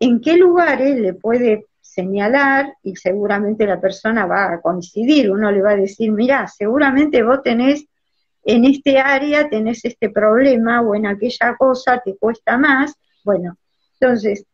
[0.00, 5.62] en qué lugares le puede señalar y seguramente la persona va a coincidir, uno le
[5.62, 7.86] va a decir, mira, seguramente vos tenés
[8.44, 13.56] en este área, tenés este problema o en aquella cosa te cuesta más, bueno,
[14.00, 14.44] entonces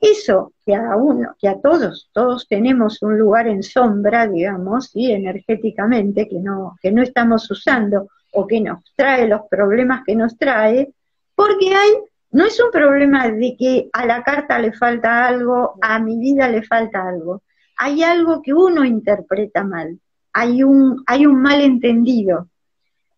[0.00, 5.12] eso que a uno, que a todos, todos tenemos un lugar en sombra, digamos, y
[5.12, 10.36] energéticamente, que no, que no estamos usando o que nos trae los problemas que nos
[10.36, 10.92] trae,
[11.34, 11.92] porque hay,
[12.34, 16.48] no es un problema de que a la carta le falta algo, a mi vida
[16.48, 17.44] le falta algo.
[17.76, 20.00] Hay algo que uno interpreta mal,
[20.32, 22.48] hay un, hay un malentendido.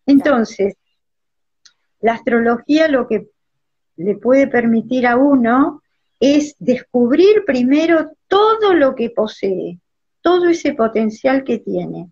[0.05, 0.75] Entonces,
[1.99, 3.29] la astrología lo que
[3.95, 5.81] le puede permitir a uno
[6.19, 9.79] es descubrir primero todo lo que posee,
[10.21, 12.11] todo ese potencial que tiene,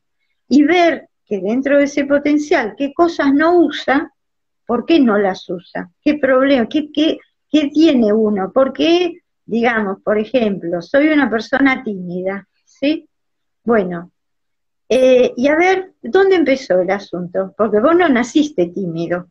[0.50, 4.12] y ver que dentro de ese potencial, qué cosas no usa,
[4.66, 10.82] por qué no las usa, qué problema, qué, tiene uno, por qué, digamos, por ejemplo,
[10.82, 13.08] soy una persona tímida, ¿sí?
[13.64, 14.12] Bueno,
[14.90, 17.54] eh, y a ver, ¿dónde empezó el asunto?
[17.58, 19.28] Porque vos no naciste tímido,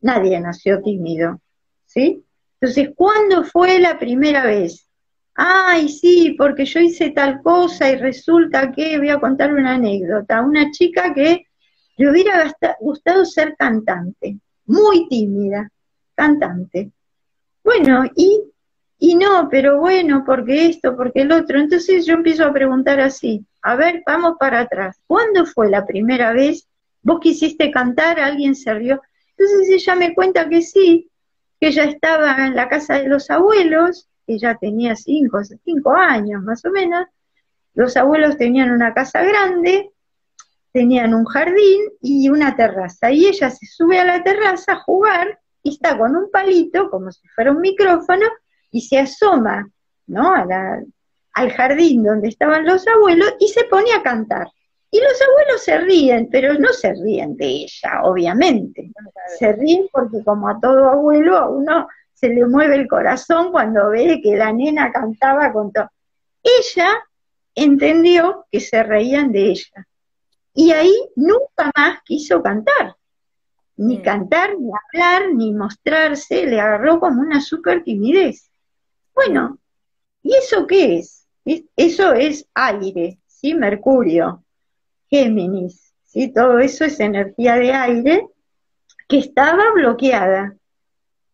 [0.00, 1.40] nadie nació tímido,
[1.86, 2.24] ¿sí?
[2.60, 4.86] Entonces, ¿cuándo fue la primera vez?
[5.34, 10.42] Ay, sí, porque yo hice tal cosa y resulta que, voy a contar una anécdota,
[10.42, 11.46] una chica que
[11.96, 14.38] le hubiera gustado ser cantante,
[14.70, 15.68] muy tímida,
[16.14, 16.92] cantante.
[17.64, 18.40] Bueno, y,
[18.98, 21.58] y no, pero bueno, porque esto, porque el otro.
[21.58, 24.96] Entonces yo empiezo a preguntar así, a ver, vamos para atrás.
[25.06, 26.68] ¿Cuándo fue la primera vez
[27.02, 29.02] vos quisiste cantar, alguien se rió?
[29.36, 31.10] Entonces ella me cuenta que sí,
[31.58, 36.64] que ella estaba en la casa de los abuelos, ella tenía cinco, cinco años más
[36.64, 37.06] o menos,
[37.74, 39.90] los abuelos tenían una casa grande,
[40.72, 45.38] tenían un jardín y una terraza, y ella se sube a la terraza a jugar
[45.62, 48.26] y está con un palito, como si fuera un micrófono,
[48.70, 49.68] y se asoma,
[50.06, 50.34] ¿no?
[51.32, 54.48] al jardín donde estaban los abuelos y se pone a cantar.
[54.90, 58.90] Y los abuelos se ríen, pero no se ríen de ella, obviamente.
[59.38, 63.90] Se ríen porque como a todo abuelo, a uno se le mueve el corazón cuando
[63.90, 65.88] ve que la nena cantaba con todo.
[66.42, 66.88] Ella
[67.54, 69.86] entendió que se reían de ella.
[70.54, 72.96] Y ahí nunca más quiso cantar.
[73.76, 76.46] Ni cantar, ni hablar, ni mostrarse.
[76.46, 78.50] Le agarró como una súper timidez.
[79.14, 79.58] Bueno,
[80.22, 81.26] ¿y eso qué es?
[81.76, 83.54] Eso es aire, ¿sí?
[83.54, 84.44] Mercurio,
[85.08, 86.32] Géminis, ¿sí?
[86.32, 88.28] Todo eso es energía de aire
[89.08, 90.54] que estaba bloqueada,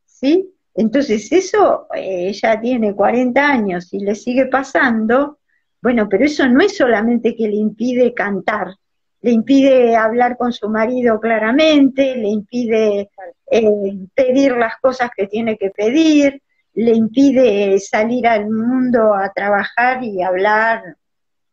[0.06, 0.52] ¿sí?
[0.74, 5.38] Entonces eso, eh, ella tiene 40 años y le sigue pasando,
[5.82, 8.74] bueno, pero eso no es solamente que le impide cantar,
[9.22, 13.10] le impide hablar con su marido claramente, le impide
[13.50, 16.42] eh, pedir las cosas que tiene que pedir,
[16.74, 20.82] le impide salir al mundo a trabajar y hablar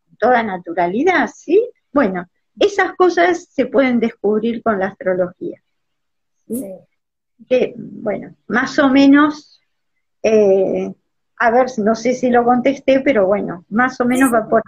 [0.06, 1.68] con toda naturalidad, ¿sí?
[1.92, 2.28] Bueno,
[2.60, 5.62] esas cosas se pueden descubrir con la astrología.
[6.48, 6.64] ¿sí?
[7.48, 9.62] que, bueno, más o menos,
[10.22, 10.94] eh,
[11.38, 14.62] a ver, no sé si lo contesté, pero bueno, más o menos va por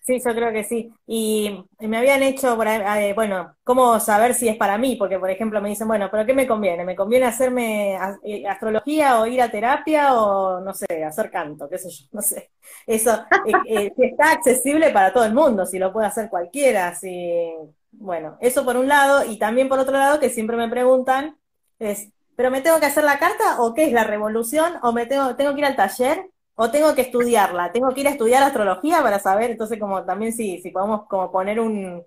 [0.00, 0.88] Sí, yo creo que sí.
[1.06, 4.94] Y me habían hecho, eh, bueno, ¿cómo saber si es para mí?
[4.96, 6.84] Porque, por ejemplo, me dicen, bueno, ¿pero qué me conviene?
[6.84, 11.78] ¿Me conviene hacerme eh, astrología o ir a terapia o, no sé, hacer canto, qué
[11.78, 12.50] sé yo, no sé.
[12.86, 17.52] Eso, eh, está accesible para todo el mundo, si lo puede hacer cualquiera, si,
[17.92, 21.36] bueno, eso por un lado, y también por otro lado, que siempre me preguntan,
[21.80, 24.74] es, ¿pero me tengo que hacer la carta o qué es la revolución?
[24.82, 26.26] ¿O me tengo, tengo que ir al taller?
[26.56, 27.70] ¿O tengo que estudiarla?
[27.70, 29.52] ¿Tengo que ir a estudiar astrología para saber?
[29.52, 32.02] Entonces, como también si, si podemos como poner un,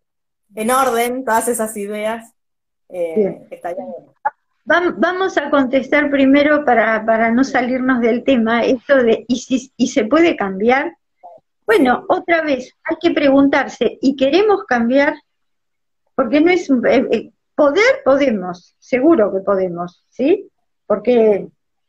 [0.55, 2.33] en orden todas esas ideas,
[2.89, 3.85] eh, estaría
[4.65, 9.87] Vamos a contestar primero para, para no salirnos del tema, esto de, ¿y, si, ¿y
[9.87, 10.95] se puede cambiar?
[11.65, 15.15] Bueno, otra vez, hay que preguntarse, ¿y queremos cambiar?
[16.13, 20.49] Porque no es, eh, eh, Poder podemos, seguro que podemos, ¿sí?
[20.87, 21.45] Porque,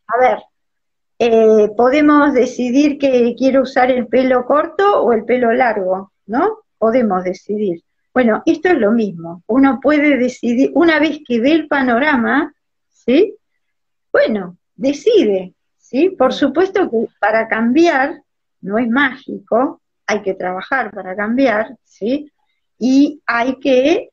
[0.08, 0.38] a ver,
[1.22, 6.60] eh, podemos decidir que quiero usar el pelo corto o el pelo largo, ¿no?
[6.78, 7.82] Podemos decidir.
[8.14, 9.42] Bueno, esto es lo mismo.
[9.46, 12.54] Uno puede decidir, una vez que ve el panorama,
[12.88, 13.36] ¿sí?
[14.10, 16.08] Bueno, decide, ¿sí?
[16.08, 18.22] Por supuesto que para cambiar
[18.62, 22.32] no es mágico, hay que trabajar para cambiar, ¿sí?
[22.78, 24.08] Y hay que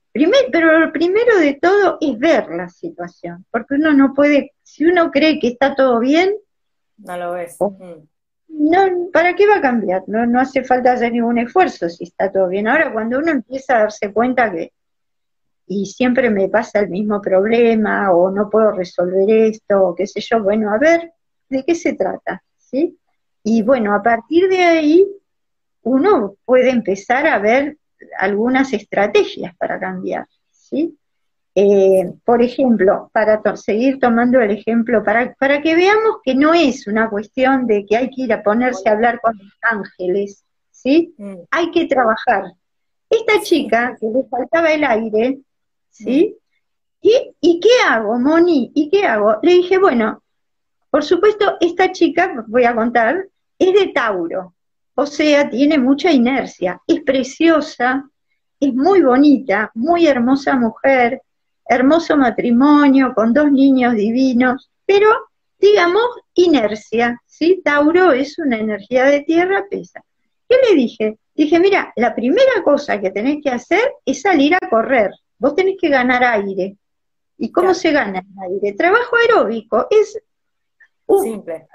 [0.52, 5.12] pero lo primero de todo es ver la situación, porque uno no puede, si uno
[5.12, 6.34] cree que está todo bien,
[6.98, 7.58] no lo ves.
[7.60, 8.08] Mm.
[8.50, 10.04] No, ¿Para qué va a cambiar?
[10.08, 12.68] No, no hace falta hacer ningún esfuerzo si está todo bien.
[12.68, 14.72] Ahora, cuando uno empieza a darse cuenta que,
[15.68, 20.22] y siempre me pasa el mismo problema, o no puedo resolver esto, o qué sé
[20.22, 21.12] yo, bueno, a ver,
[21.50, 22.42] ¿de qué se trata?
[22.58, 22.98] ¿Sí?
[23.44, 25.08] Y bueno, a partir de ahí,
[25.84, 27.78] uno puede empezar a ver
[28.18, 30.98] algunas estrategias para cambiar, ¿sí?
[31.60, 36.86] Eh, por ejemplo, para seguir tomando el ejemplo, para, para que veamos que no es
[36.86, 41.16] una cuestión de que hay que ir a ponerse a hablar con los ángeles, ¿sí?
[41.18, 41.38] Mm.
[41.50, 42.44] Hay que trabajar.
[43.10, 45.40] Esta chica que le faltaba el aire,
[45.90, 46.38] ¿sí?
[47.02, 48.72] ¿Y, ¿Y qué hago, Moni?
[48.76, 49.38] ¿Y qué hago?
[49.42, 50.22] Le dije, bueno,
[50.92, 54.54] por supuesto, esta chica, voy a contar, es de Tauro,
[54.94, 58.08] o sea, tiene mucha inercia, es preciosa,
[58.60, 61.24] es muy bonita, muy hermosa mujer,
[61.70, 65.10] hermoso matrimonio, con dos niños divinos, pero
[65.60, 66.04] digamos
[66.34, 67.62] inercia, ¿sí?
[67.64, 70.04] Tauro es una energía de tierra, pesa.
[70.48, 71.18] ¿Qué le dije?
[71.36, 75.12] Dije, mira, la primera cosa que tenés que hacer es salir a correr.
[75.38, 76.78] Vos tenés que ganar aire.
[77.38, 78.74] ¿Y cómo se gana el aire?
[78.74, 79.88] Trabajo aeróbico.
[79.92, 80.20] Es
[81.22, 81.68] simple.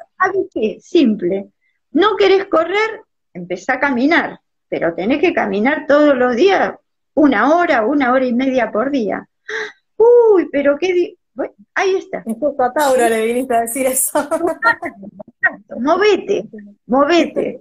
[0.52, 0.78] qué?
[0.81, 1.48] Simple.
[1.92, 3.02] No querés correr,
[3.33, 6.74] empezá a caminar, pero tenés que caminar todos los días,
[7.14, 9.28] una hora, una hora y media por día.
[10.35, 11.16] Uy, pero qué...
[11.75, 12.23] ahí está.
[12.23, 14.29] Justo a Tauro le viniste a decir eso.
[15.79, 16.49] movete,
[16.87, 17.61] movete.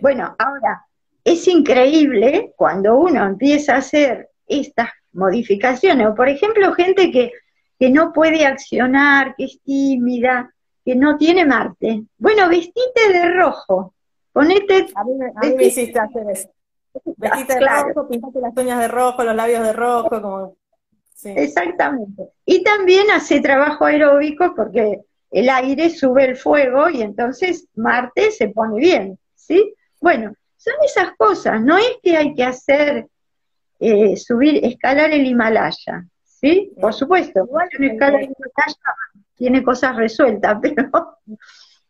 [0.00, 0.84] Bueno, ahora,
[1.24, 7.32] es increíble cuando uno empieza a hacer estas modificaciones, o por ejemplo, gente que,
[7.78, 10.52] que no puede accionar, que es tímida,
[10.84, 12.02] que no tiene Marte.
[12.18, 13.94] Bueno, vestite de rojo,
[14.32, 14.86] Ponete.
[14.94, 16.48] A mí, me hiciste hacer eso.
[17.16, 20.56] Vestite de rojo, pintate las uñas de rojo, los labios de rojo, como.
[21.24, 22.28] Exactamente.
[22.44, 28.48] Y también hace trabajo aeróbico porque el aire sube el fuego y entonces Marte se
[28.48, 29.74] pone bien, ¿sí?
[30.00, 33.06] Bueno, son esas cosas, no es que hay que hacer,
[33.80, 36.72] eh, subir, escalar el Himalaya, ¿sí?
[36.80, 38.28] Por supuesto, Igual, una escala de
[39.34, 41.18] tiene cosas resueltas, pero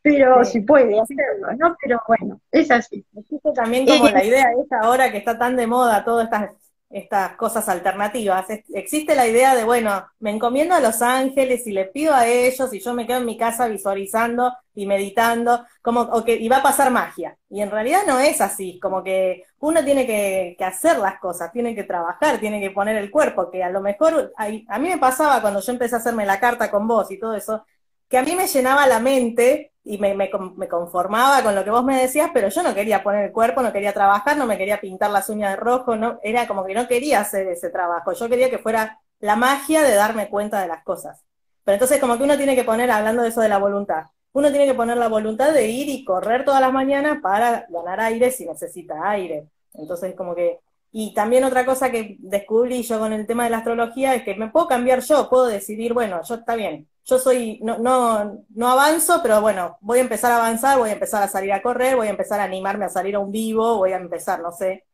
[0.02, 1.76] pero si puede hacerlo, ¿no?
[1.80, 3.06] Pero bueno, es así.
[3.16, 6.50] Existe también como la idea esta ahora que está tan de moda todas estas
[6.92, 8.46] estas cosas alternativas.
[8.74, 12.72] existe la idea de, bueno, me encomiendo a los ángeles y le pido a ellos
[12.72, 16.58] y yo me quedo en mi casa visualizando y meditando, como o que, y va
[16.58, 17.36] a pasar magia.
[17.48, 21.74] Y en realidad no es así, como que uno tiene que, hacer las cosas, tiene
[21.74, 24.98] que trabajar, tiene que poner el cuerpo, que a lo mejor, a, a mí me
[24.98, 27.64] pasaba cuando yo empecé a hacerme la carta con vos y todo eso,
[28.12, 31.82] que a mí me llenaba la mente y me, me, conformaba con lo que vos
[31.82, 34.82] me decías, pero yo no quería poner el cuerpo, no quería trabajar, no me quería
[34.82, 38.28] pintar las uñas de rojo, no, era como que no quería hacer ese trabajo, yo
[38.28, 41.24] quería que fuera la magia de darme cuenta de las cosas.
[41.64, 44.50] Pero entonces como que uno tiene que poner, hablando de eso de la voluntad, uno
[44.50, 48.30] tiene que poner la voluntad de ir y correr todas las mañanas para ganar aire
[48.30, 49.48] si necesita aire.
[49.72, 50.60] Entonces como que
[50.94, 54.34] y también otra cosa que descubrí yo con el tema de la astrología es que
[54.34, 58.68] me puedo cambiar yo, puedo decidir, bueno, yo está bien, yo soy, no, no, no
[58.68, 61.96] avanzo, pero bueno, voy a empezar a avanzar, voy a empezar a salir a correr,
[61.96, 64.84] voy a empezar a animarme a salir a un vivo, voy a empezar, no sé,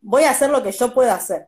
[0.00, 1.46] voy a hacer lo que yo pueda hacer,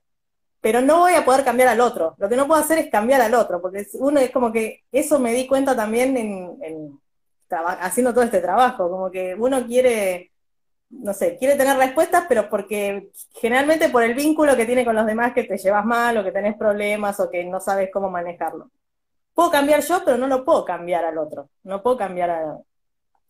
[0.61, 2.15] pero no voy a poder cambiar al otro.
[2.19, 5.19] Lo que no puedo hacer es cambiar al otro, porque uno es como que eso
[5.19, 7.01] me di cuenta también en, en
[7.81, 10.32] haciendo todo este trabajo, como que uno quiere
[10.93, 15.07] no sé, quiere tener respuestas, pero porque generalmente por el vínculo que tiene con los
[15.07, 18.71] demás que te llevas mal o que tenés problemas o que no sabes cómo manejarlo.
[19.35, 21.49] Puedo cambiar yo, pero no lo puedo cambiar al otro.
[21.65, 22.59] No puedo cambiar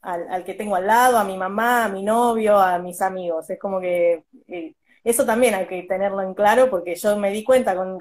[0.03, 3.49] al, que tengo al lado, a mi mamá, a mi novio, a mis amigos.
[3.51, 7.45] Es como que eh, eso también hay que tenerlo en claro porque yo me di
[7.45, 8.01] cuenta con,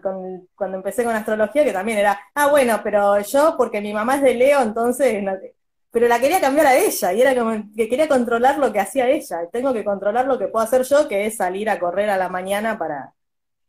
[0.56, 4.22] cuando empecé con astrología que también era, ah, bueno, pero yo porque mi mamá es
[4.24, 5.24] de Leo, entonces
[5.92, 9.10] pero la quería cambiar a ella y era como que quería controlar lo que hacía
[9.10, 9.48] ella.
[9.52, 12.30] Tengo que controlar lo que puedo hacer yo, que es salir a correr a la
[12.30, 13.14] mañana para,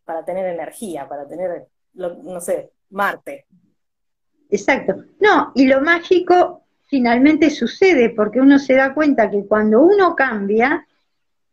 [0.04, 3.46] para tener energía, para tener, no sé, Marte.
[4.48, 4.94] Exacto.
[5.20, 10.86] No, y lo mágico finalmente sucede porque uno se da cuenta que cuando uno cambia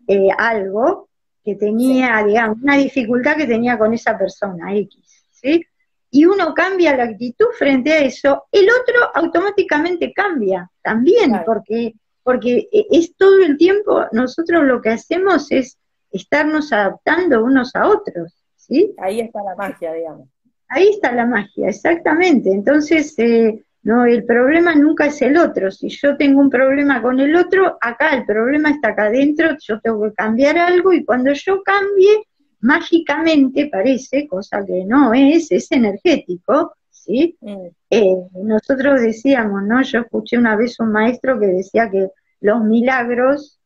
[0.07, 1.09] eh, algo
[1.43, 5.65] que tenía, digamos, una dificultad que tenía con esa persona X, ¿sí?
[6.11, 11.93] Y uno cambia la actitud frente a eso, el otro automáticamente cambia también, porque,
[12.23, 15.77] porque es todo el tiempo, nosotros lo que hacemos es
[16.11, 18.93] estarnos adaptando unos a otros, ¿sí?
[18.97, 20.27] Ahí está la magia, digamos.
[20.67, 22.51] Ahí está la magia, exactamente.
[22.51, 25.71] Entonces, eh, no, el problema nunca es el otro.
[25.71, 29.79] Si yo tengo un problema con el otro, acá el problema está acá adentro, yo
[29.79, 32.23] tengo que cambiar algo y cuando yo cambie,
[32.61, 37.37] mágicamente parece, cosa que no es, es energético, ¿sí?
[37.41, 37.67] Mm.
[37.89, 39.81] Eh, nosotros decíamos, ¿no?
[39.81, 42.09] Yo escuché una vez un maestro que decía que
[42.41, 43.59] los milagros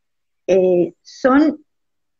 [0.47, 1.63] eh, son,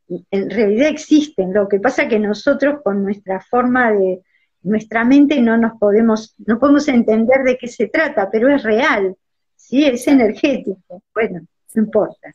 [0.08, 4.22] en realidad existen, lo que pasa que nosotros con nuestra forma de,
[4.64, 9.16] nuestra mente no nos podemos, no podemos entender de qué se trata, pero es real,
[9.56, 9.86] ¿sí?
[9.86, 11.42] Es energético, bueno,
[11.76, 12.32] no importa.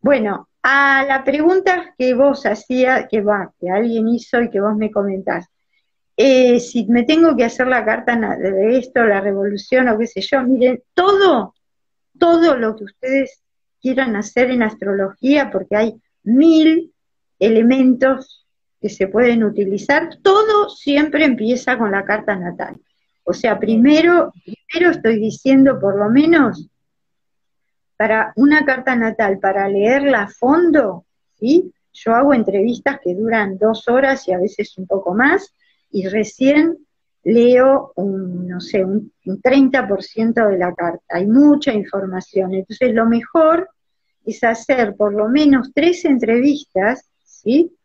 [0.00, 4.76] Bueno, a la pregunta que vos hacía, que va, que alguien hizo y que vos
[4.76, 5.46] me comentás,
[6.16, 10.20] eh, si me tengo que hacer la carta de esto, la revolución o qué sé
[10.20, 11.54] yo, miren, todo,
[12.18, 13.42] todo lo que ustedes
[13.80, 16.92] quieran hacer en astrología, porque hay mil
[17.38, 18.46] elementos
[18.80, 22.76] que se pueden utilizar, todo siempre empieza con la carta natal.
[23.24, 26.68] O sea, primero, primero estoy diciendo por lo menos
[28.00, 31.04] para una carta natal, para leerla a fondo,
[31.38, 31.70] ¿sí?
[31.92, 35.54] Yo hago entrevistas que duran dos horas y a veces un poco más,
[35.90, 36.78] y recién
[37.24, 41.04] leo, un, no sé, un, 30% de la carta.
[41.10, 42.54] Hay mucha información.
[42.54, 43.68] Entonces, lo mejor
[44.24, 47.76] es hacer por lo menos tres entrevistas, ¿sí?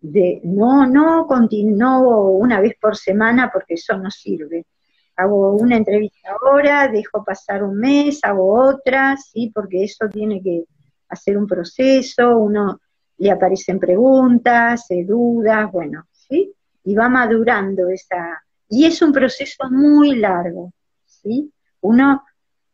[0.00, 4.64] De, no, no, no una vez por semana porque eso no sirve
[5.20, 9.50] hago una entrevista ahora, dejo pasar un mes, hago otra, ¿sí?
[9.54, 10.64] Porque eso tiene que
[11.08, 12.80] hacer un proceso, uno
[13.18, 16.52] le aparecen preguntas, dudas, bueno, ¿sí?
[16.84, 18.42] Y va madurando esa...
[18.68, 20.72] Y es un proceso muy largo,
[21.04, 21.52] ¿sí?
[21.82, 22.22] Uno,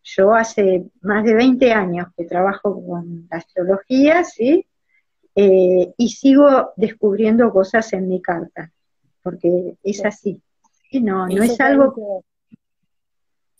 [0.03, 4.65] yo hace más de 20 años que trabajo con la astrología, ¿sí?
[5.35, 8.71] Eh, y sigo descubriendo cosas en mi carta,
[9.23, 10.41] porque es así.
[10.93, 12.25] No, no es algo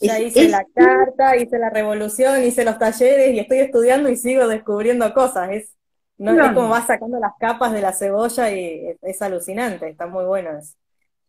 [0.01, 4.47] ya hice la carta, hice la revolución, hice los talleres y estoy estudiando y sigo
[4.47, 5.51] descubriendo cosas.
[5.51, 5.75] Es,
[6.19, 10.25] no, es como vas sacando las capas de la cebolla y es, alucinante, está muy
[10.25, 10.75] bueno eso.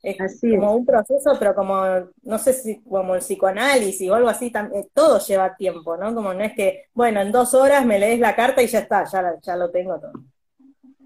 [0.04, 1.84] Es como un proceso, pero como,
[2.22, 6.14] no sé si como el psicoanálisis o algo así, eh, todo lleva tiempo, ¿no?
[6.14, 9.04] Como no es que, bueno, en dos horas me lees la carta y ya está,
[9.06, 10.14] ya, ya lo tengo todo.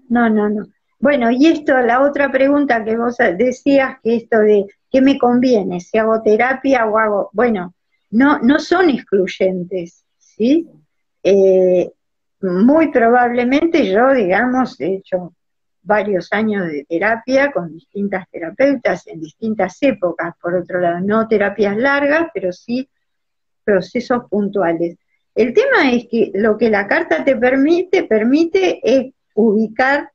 [0.08, 0.66] No, no, no.
[1.00, 5.80] Bueno, y esto, la otra pregunta que vos decías, que esto de qué me conviene,
[5.80, 7.74] si hago terapia o hago, bueno,
[8.10, 10.68] no, no son excluyentes, ¿sí?
[11.22, 11.90] Eh,
[12.42, 15.34] muy probablemente yo, digamos, he hecho
[15.82, 21.76] varios años de terapia con distintas terapeutas en distintas épocas, por otro lado, no terapias
[21.76, 22.88] largas, pero sí
[23.64, 24.96] procesos puntuales.
[25.34, 30.10] El tema es que lo que la carta te permite, permite es ubicar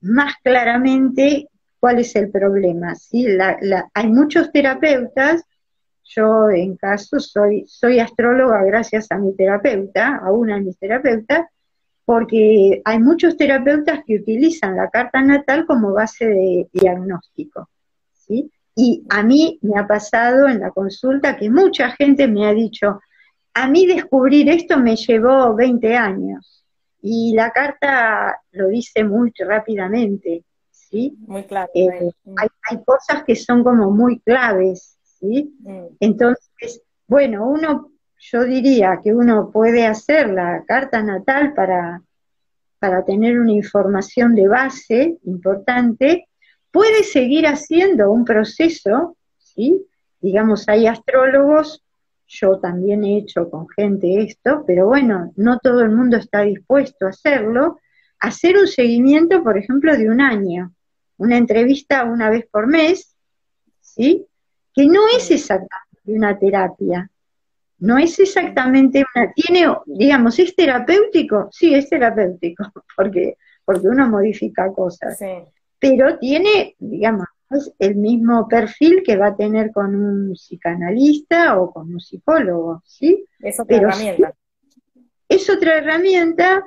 [0.00, 1.48] más claramente
[1.82, 2.94] cuál es el problema.
[2.94, 3.26] ¿sí?
[3.92, 5.42] hay muchos terapeutas,
[6.04, 11.44] yo en caso soy, soy astróloga gracias a mi terapeuta, a una de mis terapeutas,
[12.04, 17.68] porque hay muchos terapeutas que utilizan la carta natal como base de diagnóstico.
[18.12, 18.48] ¿sí?
[18.76, 23.00] Y a mí me ha pasado en la consulta que mucha gente me ha dicho,
[23.54, 26.64] a mí descubrir esto me llevó 20 años
[27.00, 30.44] y la carta lo dice muy rápidamente,
[30.92, 31.16] ¿sí?
[31.26, 31.68] Muy claro.
[31.74, 35.56] Eh, hay, cosas que son como muy claves, ¿sí?
[35.60, 35.86] Mm.
[35.98, 37.90] Entonces, bueno, uno,
[38.20, 42.02] yo diría que uno puede hacer la carta natal para,
[42.78, 46.28] para tener una información de base importante,
[46.70, 49.84] puede seguir haciendo un proceso, ¿sí?
[50.20, 51.82] Digamos, hay astrólogos
[52.32, 57.04] yo también he hecho con gente esto, pero bueno, no todo el mundo está dispuesto
[57.04, 57.78] a hacerlo,
[58.20, 60.72] hacer un seguimiento, por ejemplo, de un año,
[61.22, 63.14] una entrevista una vez por mes,
[63.80, 64.26] ¿sí?
[64.74, 67.08] Que no es exactamente una terapia,
[67.78, 71.48] no es exactamente una, tiene, digamos, ¿es terapéutico?
[71.52, 72.64] Sí, es terapéutico,
[72.96, 75.18] porque, porque uno modifica cosas,
[75.78, 81.72] pero tiene, digamos, es el mismo perfil que va a tener con un psicanalista o
[81.72, 83.24] con un psicólogo, ¿sí?
[83.38, 84.34] Es otra herramienta.
[85.28, 86.64] es otra herramienta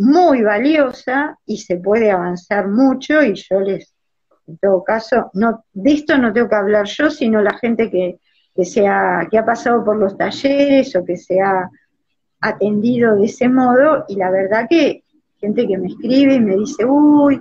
[0.00, 3.94] muy valiosa y se puede avanzar mucho y yo les,
[4.46, 8.18] en todo caso, no, de esto no tengo que hablar yo, sino la gente que,
[8.54, 11.68] que, sea, que ha pasado por los talleres o que se ha
[12.40, 15.04] atendido de ese modo y la verdad que
[15.38, 17.38] gente que me escribe y me dice, uy,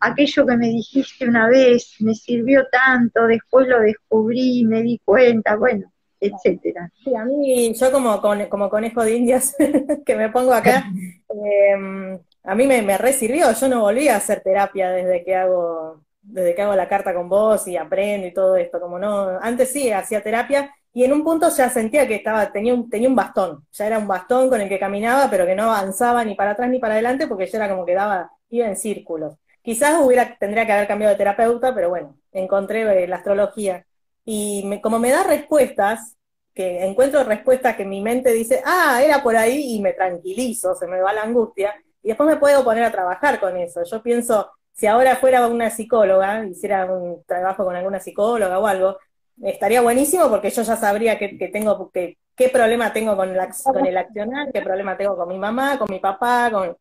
[0.00, 5.56] aquello que me dijiste una vez me sirvió tanto, después lo descubrí, me di cuenta,
[5.56, 5.90] bueno,
[6.20, 6.90] etcétera.
[7.04, 9.54] Sí, a mí, yo como, como conejo de indias
[10.06, 10.84] que me pongo acá,
[11.28, 16.02] em, a mí me, me resirvió, yo no volví a hacer terapia desde que hago
[16.22, 19.72] desde que hago la carta con vos y aprendo y todo esto, como no, antes
[19.72, 23.14] sí hacía terapia y en un punto ya sentía que estaba, tenía un, tenía un
[23.14, 26.52] bastón, ya era un bastón con el que caminaba, pero que no avanzaba ni para
[26.52, 29.36] atrás ni para adelante porque yo era como que daba, iba en círculos.
[29.62, 33.85] Quizás hubiera, tendría que haber cambiado de terapeuta, pero bueno, encontré eh, la astrología.
[34.26, 36.16] Y como me da respuestas,
[36.52, 40.86] que encuentro respuestas que mi mente dice, ah, era por ahí, y me tranquilizo, se
[40.88, 43.84] me va la angustia, y después me puedo poner a trabajar con eso.
[43.84, 48.98] Yo pienso, si ahora fuera una psicóloga, hiciera un trabajo con alguna psicóloga o algo,
[49.42, 53.96] estaría buenísimo porque yo ya sabría que, tengo, que, qué problema tengo con, con el
[53.96, 56.76] accionar, qué problema tengo con mi mamá, con mi papá, con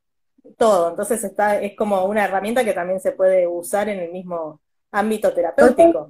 [0.57, 0.89] todo.
[0.89, 5.33] Entonces está, es como una herramienta que también se puede usar en el mismo ámbito
[5.33, 6.07] terapéutico.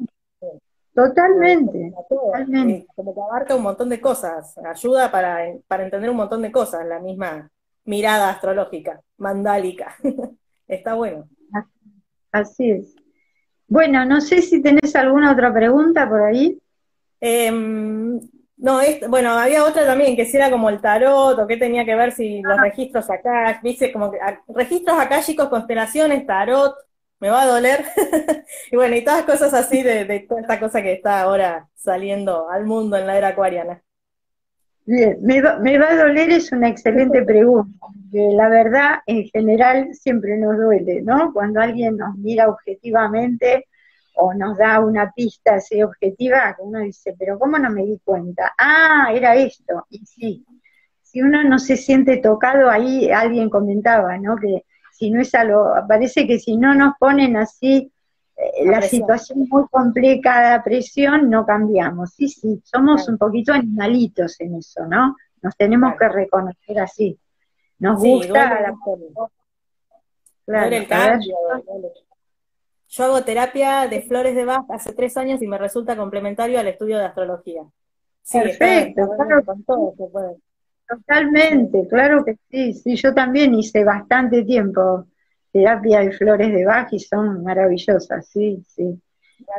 [0.96, 1.94] Totalmente.
[2.96, 6.86] Como que abarca un montón de cosas, ayuda para, para entender un montón de cosas,
[6.88, 7.52] la misma
[7.84, 9.96] mirada astrológica, mandálica.
[10.68, 11.28] está bueno.
[12.32, 12.96] Así es.
[13.68, 16.58] Bueno, no sé si tenés alguna otra pregunta por ahí.
[17.20, 17.52] Eh,
[18.58, 18.80] no,
[19.10, 22.14] bueno, había otra también, que si era como el tarot, o qué tenía que ver
[22.14, 24.18] si los registros acá, dice como que
[24.48, 26.74] registros acá, chicos, constelaciones, tarot,
[27.20, 27.86] me va a doler.
[28.72, 32.66] y bueno, y todas cosas así de, toda esta cosa que está ahora saliendo al
[32.66, 33.82] mundo en la era acuariana.
[34.86, 39.26] Bien, me va, me va a doler es una excelente pregunta, que la verdad en
[39.26, 41.34] general siempre nos duele, ¿no?
[41.34, 43.68] Cuando alguien nos mira objetivamente
[44.16, 48.00] o nos da una pista así objetiva, que uno dice, pero ¿cómo no me di
[48.04, 48.54] cuenta?
[48.58, 49.86] Ah, era esto.
[49.90, 50.46] Y sí,
[51.02, 54.36] si uno no se siente tocado, ahí alguien comentaba, ¿no?
[54.38, 54.66] Que
[54.96, 57.92] si no es algo, parece que si no nos ponen así
[58.38, 62.14] eh, la, situación muy complicada, presión, no cambiamos.
[62.14, 65.18] Sí, sí, somos un poquito animalitos en eso, ¿no?
[65.42, 67.20] Nos tenemos que reconocer así.
[67.80, 68.74] Nos gusta la...
[70.46, 71.36] Claro, el cambio,
[72.88, 76.68] yo hago terapia de flores de Bach hace tres años y me resulta complementario al
[76.68, 77.64] estudio de astrología.
[78.32, 80.36] Perfecto, claro, con todo se puede.
[80.88, 85.08] Totalmente, claro que sí, sí, yo también hice bastante tiempo
[85.52, 89.02] terapia de flores de Bach y son maravillosas, sí, sí.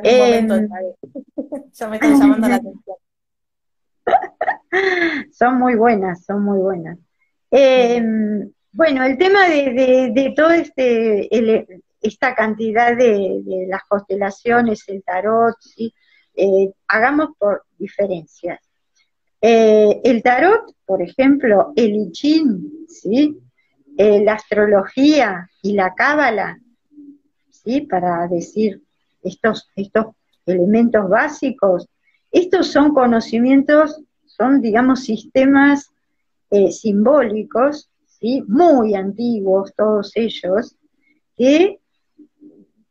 [0.03, 0.47] Eh,
[1.73, 2.97] ya me están llamando la atención.
[5.33, 6.99] son muy buenas, son muy buenas.
[7.51, 8.03] Eh,
[8.73, 11.29] bueno, el tema de, de, todo este,
[12.03, 15.95] esta cantidad de, las constelaciones, el tarot, ¿sí?
[16.35, 18.61] Eh, hagamos por diferencias.
[19.41, 22.43] Eh, el tarot, por ejemplo, el I
[22.89, 23.37] ¿sí?
[23.99, 26.59] Eh, la astrología y la cábala,
[27.51, 27.83] ¿sí?
[27.83, 28.83] para decir
[29.23, 30.07] estos, estos
[30.45, 31.89] elementos básicos,
[32.31, 35.91] estos son conocimientos, son, digamos, sistemas
[36.71, 38.43] simbólicos, ¿sí?
[38.47, 40.77] muy antiguos todos ellos,
[41.37, 41.81] que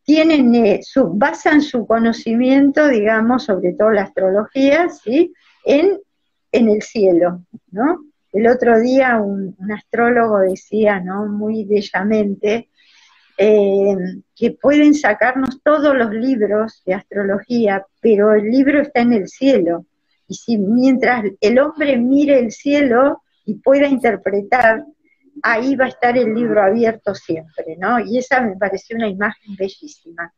[0.04, 5.34] tienen, eh, su, basan su conocimiento, digamos, sobre todo la astrología, ¿sí?
[5.66, 6.00] en,
[6.52, 8.06] en el cielo, ¿no?
[8.32, 11.26] El otro día un, astrólogo decía, ¿no?
[11.28, 12.70] Muy bellamente,
[13.38, 13.96] eh,
[14.36, 19.86] que pueden sacarnos todos los libros de astrología, pero el libro está en el cielo.
[20.28, 24.84] Y si mientras el hombre mire el cielo y pueda interpretar
[25.44, 28.00] ahí va a estar el libro abierto siempre, ¿no?
[28.00, 30.34] Y esa me pareció una imagen bellísima.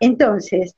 [0.00, 0.74] Entonces,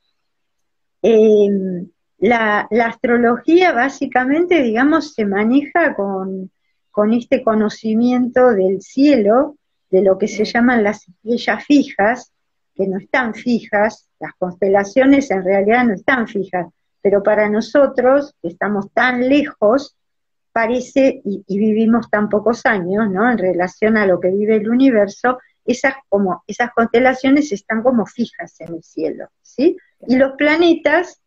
[1.02, 1.88] em,
[2.20, 6.50] la, astrología básicamente, digamos, se maneja con,
[7.12, 9.56] este conocimiento del cielo,
[9.90, 12.32] de lo que se llaman las estrellas fijas,
[12.74, 16.66] que no están fijas, las constelaciones en realidad no están fijas,
[17.00, 19.96] pero para nosotros, que estamos tan lejos,
[20.52, 23.30] parece, y, vivimos tan pocos años, ¿no?
[23.30, 28.60] En relación a lo que vive el universo, esas, como, esas constelaciones están como fijas
[28.60, 29.78] en el cielo, ¿sí?
[30.06, 31.20] Y los planetas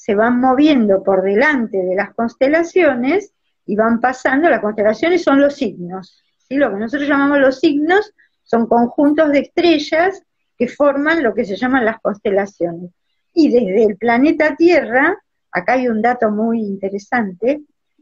[0.00, 3.34] se van moviendo por delante de las constelaciones
[3.66, 6.56] y van pasando, las constelaciones son los signos, ¿sí?
[6.56, 10.22] Lo que nosotros llamamos los signos son conjuntos de estrellas
[10.56, 12.92] que forman lo que se llaman las constelaciones.
[13.34, 15.18] Y desde el planeta Tierra,
[15.52, 17.60] acá hay un dato muy interesante,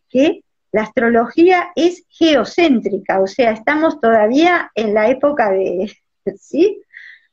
[0.08, 5.92] que la astrología es geocéntrica, o sea, estamos todavía en la época de,
[6.36, 6.80] ¿sí?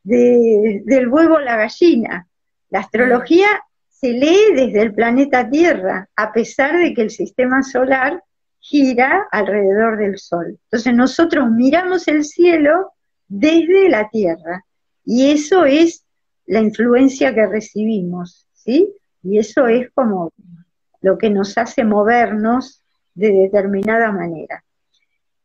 [0.02, 2.28] del huevo la gallina.
[2.72, 3.62] La astrología
[4.06, 8.24] se lee desde el planeta Tierra, a pesar de que el sistema solar
[8.60, 10.60] gira alrededor del Sol.
[10.66, 12.94] Entonces nosotros miramos el cielo
[13.28, 14.64] desde la Tierra
[15.04, 16.06] y eso es
[16.46, 18.94] la influencia que recibimos, ¿sí?
[19.24, 20.32] Y eso es como
[21.02, 22.84] lo que nos hace movernos
[23.16, 24.64] de determinada manera.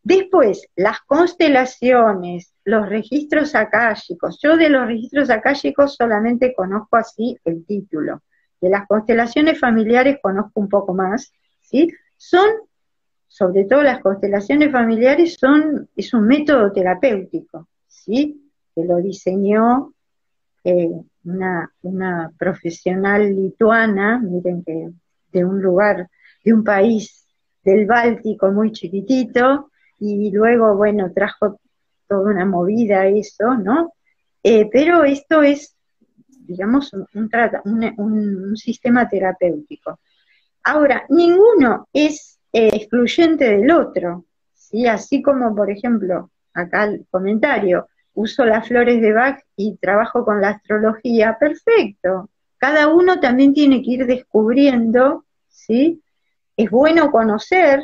[0.03, 4.39] Después, las constelaciones, los registros akáshicos.
[4.43, 8.21] Yo de los registros akáshicos solamente conozco así el título.
[8.61, 11.89] De las constelaciones familiares conozco un poco más, ¿sí?
[12.17, 12.47] Son,
[13.27, 18.51] sobre todo las constelaciones familiares, son, es un método terapéutico, ¿sí?
[18.75, 19.95] Que lo diseñó
[20.65, 20.91] eh,
[21.25, 24.91] una, una profesional lituana, miren que
[25.33, 26.09] de un lugar,
[26.45, 27.27] de un país
[27.63, 31.61] del Báltico muy chiquitito, y luego, bueno, trajo
[32.09, 33.93] toda una movida eso, ¿no?
[34.43, 35.77] Eh, pero esto es,
[36.51, 40.01] digamos, un, sistema terapéutico.
[40.65, 44.87] Ahora, ninguno es eh, excluyente del otro, ¿sí?
[44.87, 50.41] Así como, por ejemplo, acá el comentario, uso las flores de Bach y trabajo con
[50.41, 52.29] la astrología, perfecto.
[52.59, 56.03] Cada uno también tiene que ir descubriendo, ¿sí?
[56.57, 57.81] es bueno conocer,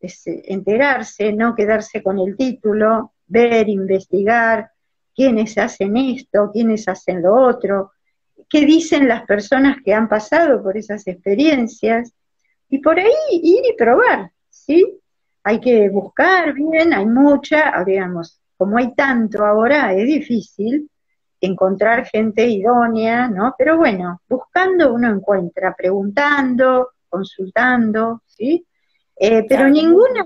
[0.00, 4.70] enterarse, no quedarse con el título, ver, investigar
[5.18, 7.90] quiénes hacen esto, quiénes hacen lo otro,
[8.48, 12.14] qué dicen las personas que han pasado por esas experiencias,
[12.68, 15.00] y por ahí ir y probar, ¿sí?
[15.42, 20.88] Hay que buscar bien, hay mucha, digamos, como hay tanto ahora, es difícil
[21.40, 23.56] encontrar gente idónea, ¿no?
[23.58, 28.64] Pero bueno, buscando uno encuentra, preguntando, consultando, ¿sí?
[29.16, 30.24] Eh, pero ninguna...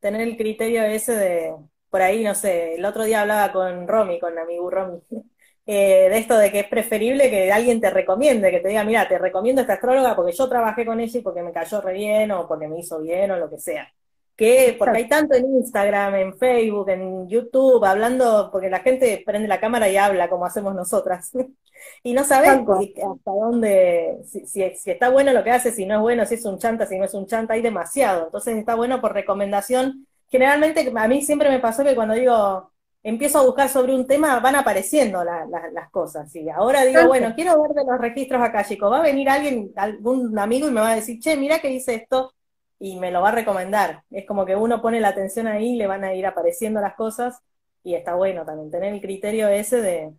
[0.00, 1.54] Tener el, criterio ese de,
[1.90, 5.00] por ahí, no sé, el otro día hablaba con Romy, con amigo Romy,
[5.66, 9.08] eh, de esto de que es preferible que alguien te recomiende, que te diga, mira,
[9.08, 12.30] te recomiendo esta astróloga porque yo trabajé con ella y porque me cayó re bien
[12.32, 13.92] o porque me hizo bien o lo que sea
[14.40, 19.46] que porque hay tanto en Instagram, en Facebook, en YouTube, hablando, porque la gente prende
[19.46, 21.30] la cámara y habla como hacemos nosotras.
[22.02, 26.24] y no sabes hasta dónde, si, está bueno lo que hace, si no es bueno,
[26.24, 28.24] si es un chanta, si no es un chanta, hay demasiado.
[28.24, 30.06] Entonces está bueno por recomendación.
[30.30, 32.70] Generalmente a mí siempre me pasó que cuando digo,
[33.02, 36.34] empiezo a buscar sobre un tema, van apareciendo las cosas.
[36.36, 38.90] Y ahora digo, bueno, quiero ver de los registros acá, chicos.
[38.92, 41.94] Va a venir alguien, algún amigo y me va a decir, che, mira que dice
[41.94, 42.32] esto
[42.78, 44.04] y me lo va a recomendar.
[44.10, 47.40] Es como que uno pone la atención ahí, le van a ir apareciendo las cosas
[47.82, 50.14] y está bueno también tener el criterio ese de,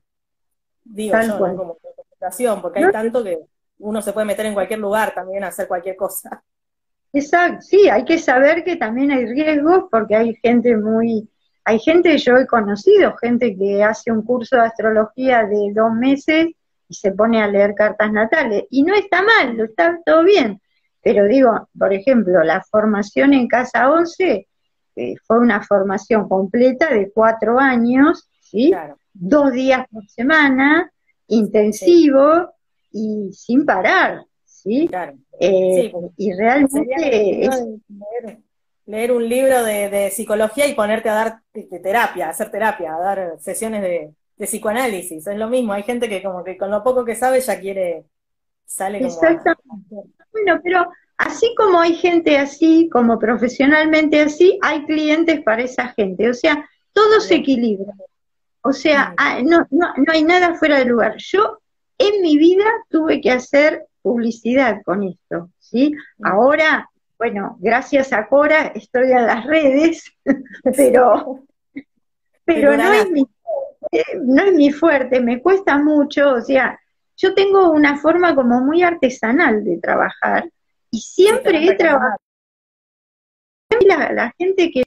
[0.83, 3.39] digo yo, como recomendación, porque hay tanto que
[3.79, 6.43] uno se puede meter en cualquier lugar también a hacer cualquier cosa.
[7.13, 11.27] Exacto, sí, hay que saber que también hay riesgos porque hay gente muy
[11.63, 16.47] hay gente, yo he conocido gente que hace un curso de astrología de dos meses
[16.89, 18.63] y se pone a leer cartas natales.
[18.69, 20.59] Y no está mal, está todo bien.
[21.03, 24.47] Pero digo, por ejemplo, la formación en Casa 11
[24.95, 28.73] eh, fue una formación completa de cuatro años, ¿sí?
[29.13, 30.91] Dos días por semana,
[31.27, 32.53] intensivo
[32.91, 34.25] y sin parar,
[34.61, 34.89] ¿sí?
[35.39, 36.95] Eh, y realmente
[38.85, 41.41] leer, un libro de, psicología y ponerte a dar
[41.81, 46.43] terapia, hacer terapia, a dar sesiones de, psicoanálisis, es lo mismo, hay gente que como
[46.43, 48.05] que con lo poco que sabe ya quiere,
[48.65, 49.11] sale como...
[49.11, 49.95] Exactamente.
[50.31, 56.27] Bueno, pero así como hay gente así, como profesionalmente así, hay clientes para esa gente,
[56.27, 57.93] o sea, todo se equilibra.
[58.63, 61.15] O sea, ah, no, no, no hay nada fuera de lugar.
[61.17, 61.59] Yo
[61.99, 65.93] en mi vida tuve que hacer publicidad con esto, ¿sí?
[66.23, 70.11] Ahora, bueno, gracias a Cora estoy en las redes,
[70.75, 71.43] pero,
[72.45, 73.27] pero no es, mi,
[74.23, 76.79] no es mi fuerte, me cuesta mucho, o sea,
[77.17, 80.49] yo tengo una forma como muy artesanal de trabajar
[80.89, 82.17] y siempre he trabajado.
[83.87, 84.83] La, la gente que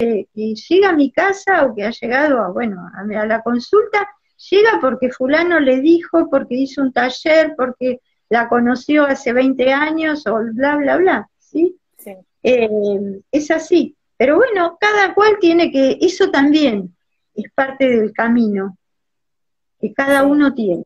[0.00, 4.08] que, llega a mi casa o que ha llegado a, bueno, a, la consulta,
[4.48, 10.26] llega porque fulano le dijo, porque hizo un taller, porque la conoció hace 20 años
[10.26, 11.76] o bla, bla, bla, ¿sí?
[12.42, 13.96] Eh, es así.
[14.16, 16.94] Pero bueno, cada cual tiene que, eso también
[17.34, 18.76] es parte del camino
[19.78, 20.84] que cada uno tiene.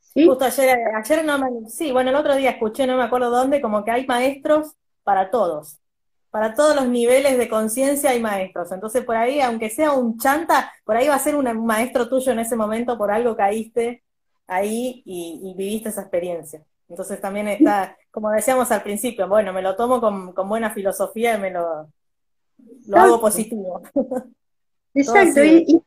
[0.00, 0.26] ¿sí?
[0.26, 3.60] Justo ayer, ayer no me, sí, bueno, el otro día escuché, no me acuerdo dónde,
[3.60, 5.81] como que hay maestros para todos
[6.32, 8.72] para todos los niveles de conciencia hay maestros.
[8.72, 12.32] Entonces, por ahí, aunque sea un chanta, por ahí va a ser un maestro tuyo
[12.32, 14.02] en ese momento, por algo caíste
[14.46, 16.62] ahí y, viviste esa experiencia.
[16.88, 21.40] Entonces también está, como decíamos al principio, bueno, me lo tomo con, buena filosofía y
[21.40, 21.88] me lo,
[22.86, 23.82] lo hago positivo.
[24.94, 25.82] Exacto, y,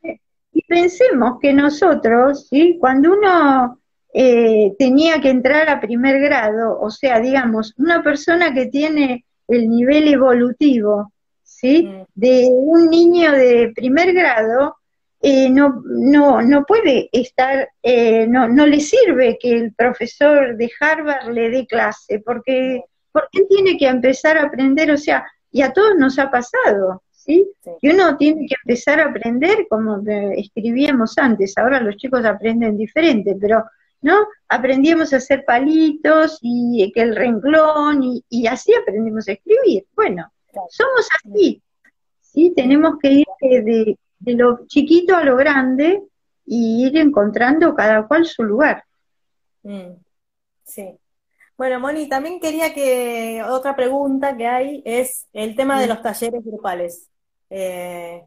[0.68, 2.76] pensemos que nosotros, ¿sí?
[2.80, 3.80] cuando uno
[4.14, 9.68] eh, tenía que entrar a primer grado, o sea, digamos, una persona que tiene el
[9.68, 11.84] nivel evolutivo, ¿sí?
[11.84, 12.04] Mm.
[12.14, 14.76] De un niño de primer grado,
[15.20, 20.70] eh, no, no, no puede estar, eh, no, no le sirve que el profesor de
[20.78, 22.82] Harvard le dé clase, porque,
[23.12, 27.02] porque él tiene que empezar a aprender, o sea, y a todos nos ha pasado,
[27.10, 27.48] ¿sí?
[27.80, 30.02] Y uno tiene que empezar a aprender como
[30.36, 33.64] escribíamos antes, ahora los chicos aprenden diferente, pero
[34.00, 34.26] ¿no?
[34.48, 39.86] Aprendíamos a hacer palitos y que el renglón y, así aprendimos a escribir.
[39.94, 40.30] Bueno,
[40.70, 41.62] somos así,
[42.20, 42.52] ¿sí?
[42.54, 43.98] Tenemos que ir de,
[44.34, 46.02] lo chiquito a lo grande
[46.44, 48.84] y ir encontrando cada cual su lugar.
[49.62, 49.94] Mm,
[50.64, 50.98] sí.
[51.56, 56.44] Bueno, Moni, también quería que otra pregunta que hay es el tema de los talleres
[56.44, 57.08] grupales.
[57.48, 58.26] Eh,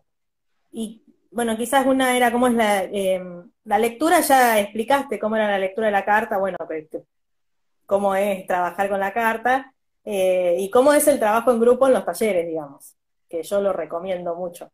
[0.72, 5.48] y bueno, quizás una era cómo es la, em, la lectura, ya explicaste cómo era
[5.48, 6.58] la lectura de la carta, bueno,
[7.86, 9.74] cómo es trabajar con la carta
[10.06, 12.96] eh, y cómo es el trabajo en grupo en los talleres, digamos,
[13.30, 14.72] que yo lo recomiendo mucho.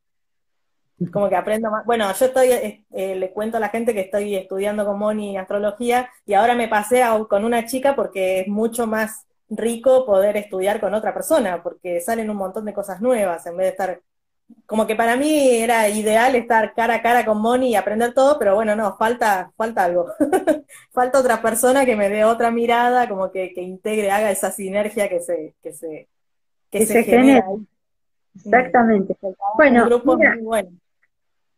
[1.11, 1.85] Como que aprendo más.
[1.85, 5.37] Bueno, yo estoy, eh, eh, le cuento a la gente que estoy estudiando con Moni
[5.37, 10.79] astrología y ahora me pasé con una chica porque es mucho más rico poder estudiar
[10.79, 14.01] con otra persona, porque salen un montón de cosas nuevas en vez de estar
[14.65, 18.37] como que para mí era ideal estar cara a cara con Moni y aprender todo,
[18.39, 20.07] pero bueno, no, falta, falta algo.
[20.91, 25.19] falta otra persona que me dé otra mirada, como que, integre, haga esa sinergia que
[25.19, 26.07] se, que se,
[26.71, 27.45] que, se, genera.
[28.35, 29.15] Exactamente.
[29.57, 29.87] bueno,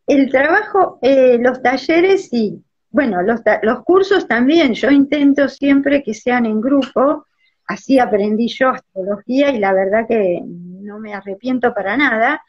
[0.05, 6.13] el trabajo, eh, los talleres y, bueno, los, los cursos también, yo intento siempre que
[6.13, 7.25] sean en grupo,
[7.67, 10.41] así aprendí yo astrología y la verdad que
[10.87, 12.41] no me arrepiento para nada,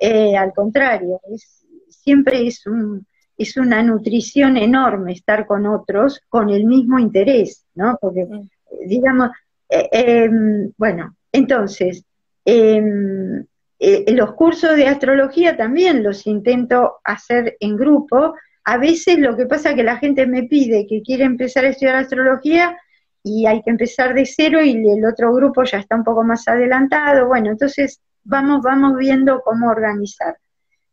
[0.00, 6.50] eh, al contrario, es, siempre es, un, es una nutrición enorme estar con otros con
[6.50, 7.98] el mismo interés, ¿no?
[8.00, 8.48] Porque, mm.
[8.86, 9.30] digamos,
[9.68, 12.04] eh, em, bueno, entonces,
[12.44, 13.44] em,
[13.78, 18.34] eh, los cursos de astrología también los intento hacer en grupo.
[18.64, 21.70] A veces lo que pasa es que la gente me pide que quiere empezar a
[21.70, 22.76] estudiar astrología
[23.22, 26.46] y hay que empezar de cero y el otro grupo ya está un poco más
[26.48, 27.28] adelantado.
[27.28, 30.36] Bueno, entonces vamos, vamos viendo cómo organizar.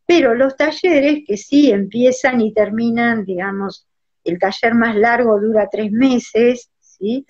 [0.06, 3.88] Pero los talleres que sí empiezan y terminan, digamos,
[4.24, 7.26] el taller más largo dura tres meses, ¿sí?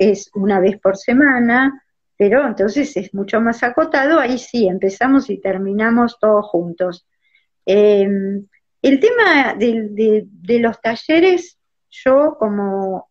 [0.00, 1.84] es una vez por semana,
[2.16, 7.06] pero entonces es mucho más acotado, ahí sí, empezamos y terminamos todos juntos.
[7.66, 8.46] Em,
[8.80, 11.58] el tema de, de, los talleres,
[11.90, 13.09] yo como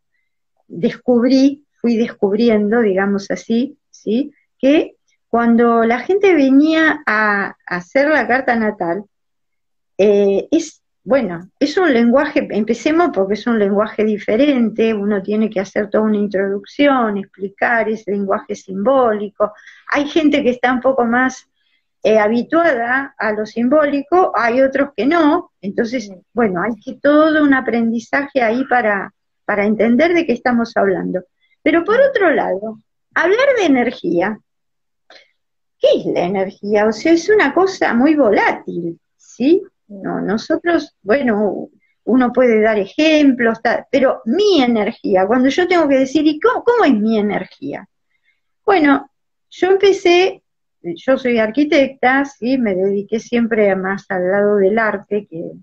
[0.69, 4.31] descubrí, fui descubriendo, digamos así, ¿sí?
[4.57, 4.95] que
[5.27, 9.03] cuando la gente venía a, hacer la carta natal,
[9.97, 15.59] eh, es, bueno, es un lenguaje, empecemos porque es un lenguaje diferente, uno tiene que
[15.59, 19.53] hacer toda una introducción, explicar ese lenguaje simbólico.
[19.91, 21.47] Hay gente que está un poco más
[22.01, 27.53] eh, habituada a lo simbólico, hay otros que no, entonces, bueno, hay que todo un
[27.53, 29.13] aprendizaje ahí para,
[29.49, 31.23] para entender de qué estamos hablando.
[31.63, 32.77] Pero por otro lado,
[33.15, 34.39] hablar de energía,
[35.79, 36.85] ¿qué es la energía?
[36.85, 39.63] O sea, es una cosa muy volátil, ¿sí?
[39.87, 41.67] No, nosotros, bueno,
[42.03, 43.57] uno puede dar ejemplos,
[43.89, 47.89] pero mi energía, cuando yo tengo que decir, ¿y cómo, es mi energía?
[48.63, 49.09] Bueno,
[49.49, 50.43] yo empecé
[50.83, 55.53] yo soy arquitecta, sí, me dediqué siempre más al lado del arte que,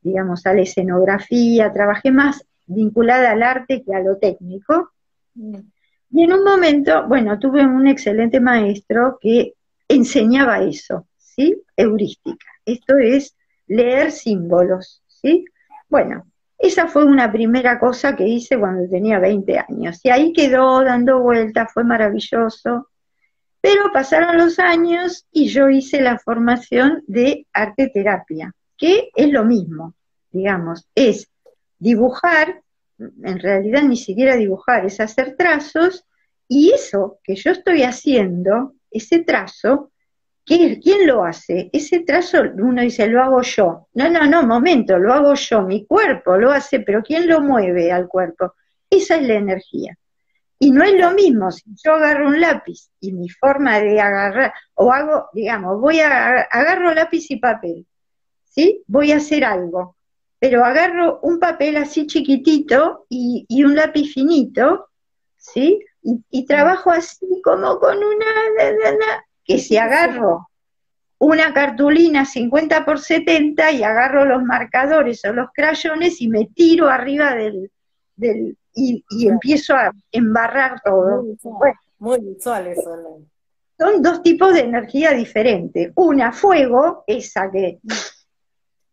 [0.00, 4.90] digamos, a la escenografía, trabajé más vinculada al arte que a lo técnico.
[5.34, 5.58] Mm.
[6.10, 9.54] Y en un momento, bueno, tuve un excelente maestro que
[9.88, 11.62] enseñaba eso, ¿sí?
[11.76, 12.46] Heurística.
[12.64, 13.36] Esto es
[13.66, 15.44] leer símbolos, ¿sí?
[15.88, 16.26] Bueno,
[16.58, 20.00] esa fue una primera cosa que hice cuando tenía 20 años.
[20.02, 22.88] Y ahí quedó dando vueltas, fue maravilloso.
[23.60, 29.44] Pero pasaron los años y yo hice la formación de arte terapia, que es lo
[29.44, 29.94] mismo,
[30.30, 31.28] digamos, es
[31.78, 32.62] dibujar,
[32.98, 36.04] en realidad ni siquiera dibujar, es hacer trazos,
[36.48, 39.90] y eso que yo estoy haciendo, ese trazo,
[40.44, 41.68] ¿quién lo hace?
[41.72, 43.88] Ese trazo, uno dice, lo hago yo.
[43.94, 47.90] No, no, no, momento, lo hago yo, mi cuerpo lo hace, pero ¿quién lo mueve
[47.90, 48.54] al cuerpo?
[48.88, 49.98] Esa es la energía.
[50.58, 54.54] Y no es lo mismo si yo agarro un lápiz y mi forma de agarrar,
[54.74, 57.86] o hago, digamos, voy a agarro lápiz y papel,
[58.44, 58.82] ¿sí?
[58.86, 59.95] Voy a hacer algo,
[60.38, 64.88] pero agarro un papel así chiquitito y, un lápiz finito,
[65.36, 65.80] ¿sí?
[66.02, 68.26] Y, trabajo así como con una,
[69.44, 70.48] que si agarro
[71.18, 76.88] una cartulina 50 por 70 y agarro los marcadores o los crayones y me tiro
[76.88, 77.70] arriba del,
[78.14, 81.24] del y, empiezo a embarrar todo.
[81.98, 83.26] Muy visual, eso.
[83.78, 85.92] Son dos tipos de energía diferentes.
[85.96, 87.78] Una, fuego, esa que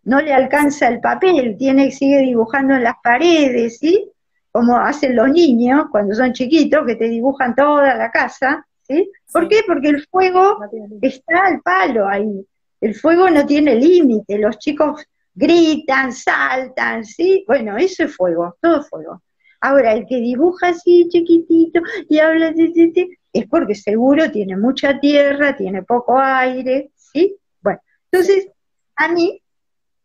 [0.03, 4.09] no le alcanza el papel, tiene sigue dibujando en las paredes, ¿sí?
[4.51, 9.09] Como hacen los niños cuando son chiquitos, que te dibujan toda la casa, ¿sí?
[9.31, 9.61] ¿Por qué?
[9.65, 10.57] Porque el fuego
[11.01, 12.45] está al palo ahí.
[12.81, 17.43] El fuego no tiene límite, los chicos gritan, saltan, ¿sí?
[17.47, 19.23] Bueno, eso es fuego, todo fuego.
[19.61, 21.79] Ahora, el que dibuja así chiquitito
[22.09, 27.37] y habla de, es porque seguro tiene mucha tierra, tiene poco aire, ¿sí?
[27.61, 27.79] Bueno,
[28.11, 28.49] entonces,
[28.95, 29.41] a mí,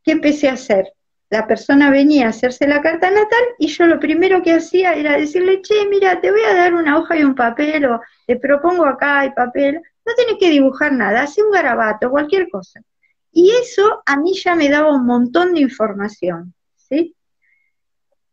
[0.09, 0.91] ¿qué empecé a hacer?
[1.29, 5.19] La persona venía a hacerse la carta natal y yo lo primero que hacía era
[5.19, 8.87] decirle, che, mira, te voy a dar una hoja y un papel, o te propongo
[8.87, 12.81] acá y papel, no tienes que dibujar nada, hace un garabato, cualquier cosa.
[13.33, 17.15] Y eso a mí ya me daba un montón de información, ¿sí?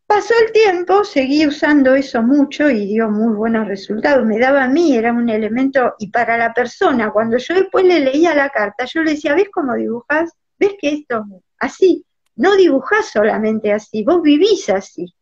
[0.07, 4.25] Pasó el tiempo, seguí usando eso mucho y dio muy buenos resultados.
[4.25, 7.99] Me daba a mí, era un elemento, y para la persona, cuando yo después le
[7.99, 10.31] leía la carta, yo le decía, ¿ves cómo dibujas?
[10.57, 11.25] ¿Ves que esto,
[11.59, 15.13] así, no dibujás solamente así, vos vivís así.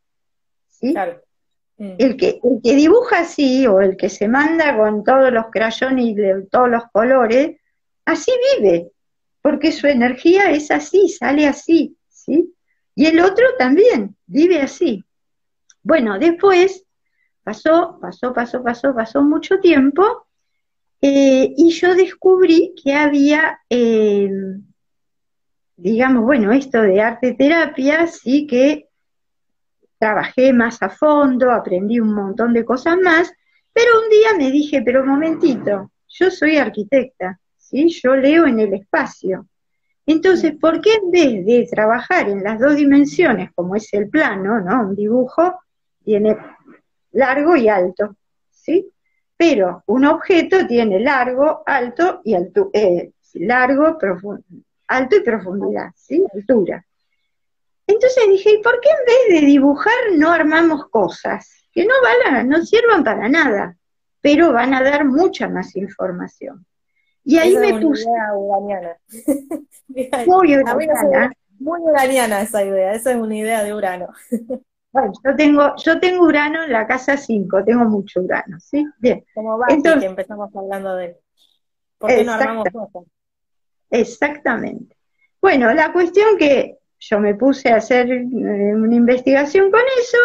[0.70, 0.94] ¿sí?
[1.78, 1.96] Mm.
[1.98, 6.06] El, que, el que dibuja así, o el que se manda con todos los crayones
[6.06, 6.16] y
[6.50, 7.58] todos los colores,
[8.06, 8.92] así vive,
[9.42, 12.54] porque su energía es así, sale así, ¿sí?
[12.96, 15.04] Y el otro también vive así.
[15.82, 16.86] Bueno, después
[17.44, 20.28] pasó, pasó, pasó, pasó, pasó mucho tiempo
[21.02, 24.30] eh, y yo descubrí que había, eh,
[25.84, 28.88] digamos, bueno, esto de arte terapia, sí que
[30.00, 33.34] trabajé más a fondo, aprendí un montón de cosas más,
[33.74, 37.90] pero un día me dije, pero un momentito, yo soy arquitecta, ¿sí?
[38.02, 39.46] yo leo en el espacio.
[40.06, 44.62] Entonces, ¿por qué en vez de trabajar en las dos dimensiones, como es el plano,
[44.62, 44.88] ¿no?
[44.88, 45.60] Un dibujo
[46.06, 46.38] tiene
[47.12, 48.16] largo y alto,
[48.50, 48.90] ¿sí?
[49.36, 53.98] Pero un objeto tiene largo, alto y alto, eh, largo,
[54.88, 56.24] alto y profundidad, ¿sí?
[56.34, 56.86] Altura.
[57.88, 62.48] Entonces dije, ¿y por qué en vez de dibujar no armamos cosas que no, van
[62.48, 63.76] no sirvan para nada,
[64.22, 66.66] pero van a dar mucha más información?
[67.24, 68.06] Y ahí me puse.
[70.28, 71.34] muy uraniana.
[71.60, 74.10] Muy uraniana esa idea, esa es una idea de Urano.
[74.94, 78.86] Bueno, yo tengo, yo tengo Urano en la casa 5, tengo mucho Urano, ¿sí?
[79.00, 79.26] Bien.
[79.34, 81.18] Como va que empezamos hablando de
[81.98, 83.10] ¿Por qué no armamos cosas?
[83.94, 84.98] Exactamente.
[85.40, 90.18] Bueno, la cuestión que yo me puse a hacer eh, una investigación con eso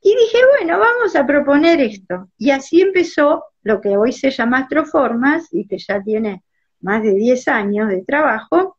[0.00, 2.28] Y dije, bueno, vamos a proponer esto.
[2.38, 6.44] Y así empezó lo que hoy se llama Astroformas y que ya tiene
[6.80, 8.78] más de 10 años de trabajo.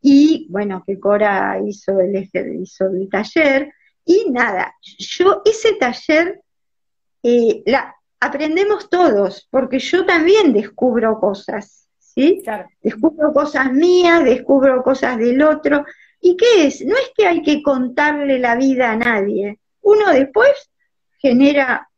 [0.00, 2.16] Y bueno, que Cora hizo el,
[2.62, 3.74] hizo el taller.
[4.06, 6.40] Y nada, yo ese taller
[7.22, 11.83] eh, la, aprendemos todos, porque yo también descubro cosas,
[12.14, 12.42] ¿sí?
[12.82, 15.84] Descubro cosas mías, descubro cosas del otro.
[16.20, 16.84] ¿Y qué es?
[16.84, 19.58] No es que hay que contarle la vida a nadie.
[19.82, 20.70] Uno después
[21.18, 21.88] genera,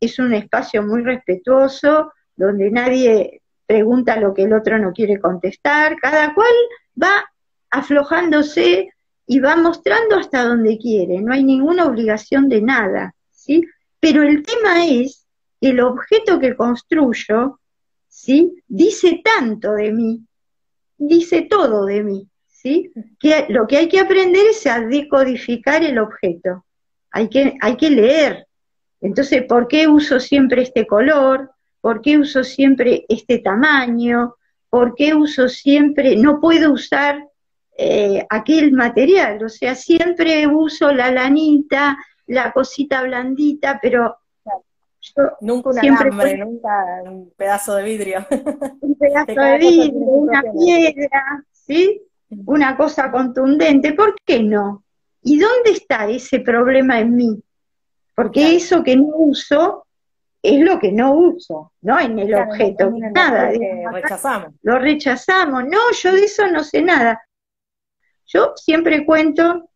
[0.00, 5.96] es un espacio muy respetuoso, donde nadie pregunta lo que el otro no quiere contestar,
[5.96, 6.52] cada cual
[7.00, 7.24] va
[7.70, 8.90] aflojándose
[9.26, 13.64] y va mostrando hasta donde quiere, no hay ninguna obligación de nada, ¿sí?
[14.00, 15.26] Pero el tema es
[15.60, 17.58] que el objeto que construyo,
[18.14, 18.62] ¿sí?
[18.68, 20.20] Dice tanto de mí,
[20.96, 22.92] dice todo de mí, ¿sí?
[23.18, 26.64] Que lo que hay que aprender es a decodificar el objeto,
[27.10, 28.46] hay que, hay que leer.
[29.00, 31.50] Entonces, ¿por qué uso siempre este color?
[31.80, 34.36] ¿Por qué uso siempre este tamaño?
[34.70, 37.28] ¿Por qué uso siempre, no puedo usar
[37.76, 39.44] eh, aquel material?
[39.44, 41.98] O sea, siempre uso la lanita,
[42.28, 44.16] la cosita blandita, pero
[45.40, 48.26] nunca un alambre, nunca un pedazo de vidrio.
[48.80, 52.02] Un pedazo de vidrio, una piedra, ¿sí?
[52.46, 54.84] Una cosa contundente, ¿por qué no?
[55.22, 57.42] ¿Y dónde está ese problema en mí?
[58.14, 59.86] Porque eso que no uso
[60.42, 63.50] es lo que no uso, no en el objeto, nada.
[63.52, 64.54] Lo rechazamos.
[64.62, 67.22] Lo rechazamos, no, yo de eso no sé nada.
[68.26, 69.70] Yo siempre cuento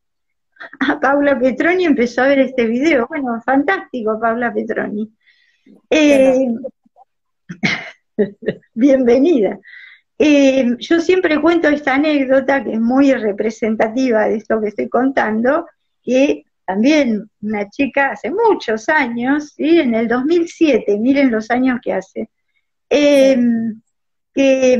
[0.80, 3.06] a Paula Petroni empezó a ver este video.
[3.08, 5.10] Bueno, fantástico, Paula Petroni.
[5.90, 6.48] Eh,
[8.74, 9.58] bienvenida.
[10.18, 15.66] Eh, yo siempre cuento esta anécdota que es muy representativa de esto que estoy contando,
[16.02, 19.78] que también una chica hace muchos años, ¿sí?
[19.78, 22.28] en el 2007, miren los años que hace,
[22.90, 23.80] em,
[24.34, 24.78] que,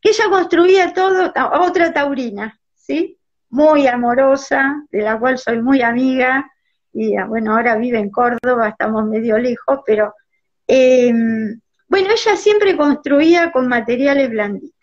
[0.00, 3.18] que, ella construía todo, otra taurina, ¿sí?
[3.50, 6.48] muy amorosa, de la cual soy muy amiga,
[6.92, 10.14] y ah, bueno, ahora vive en Córdoba, estamos medio lejos, pero
[10.66, 14.74] em, bueno, ella siempre construía con materiales blanditos.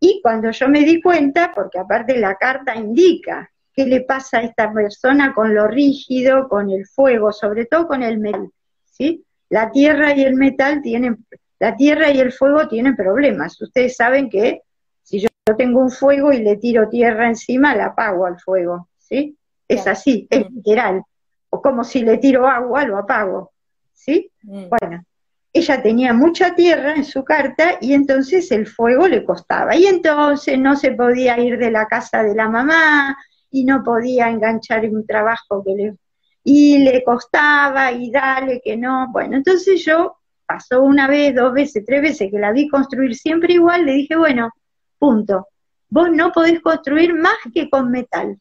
[0.00, 4.42] Y cuando yo me di cuenta, porque aparte la carta indica qué le pasa a
[4.42, 8.50] esta persona con lo rígido, con el fuego, sobre todo con el metal,
[8.84, 9.24] ¿sí?
[9.48, 11.24] La tierra y el metal tienen,
[11.58, 13.60] la tierra y el fuego tienen problemas.
[13.60, 14.62] Ustedes saben que
[15.10, 19.36] yo tengo un fuego y le tiro tierra encima, la apago al fuego, ¿sí?
[19.66, 21.02] Es así, es literal.
[21.50, 23.52] O como si le tiro agua, lo apago,
[23.98, 24.30] ¿sí?
[24.42, 24.68] Mm.
[24.68, 25.04] Bueno,
[25.52, 29.76] ella tenía mucha tierra en su carta y entonces el fuego le costaba.
[29.76, 33.16] Y entonces no se podía ir de la casa de la mamá
[33.50, 35.96] y no podía enganchar un trabajo que le...
[36.44, 39.08] Y le costaba y dale que no.
[39.10, 43.52] Bueno, entonces yo pasó una vez, dos veces, tres veces que la vi construir siempre
[43.52, 44.50] igual, le dije, bueno,
[44.98, 45.48] Punto.
[45.88, 48.38] Vos no podés construir más que con metal.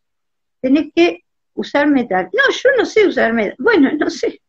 [0.60, 2.30] Tenés que usar metal.
[2.34, 3.56] No, yo no sé usar metal.
[3.60, 4.42] Bueno, no sé.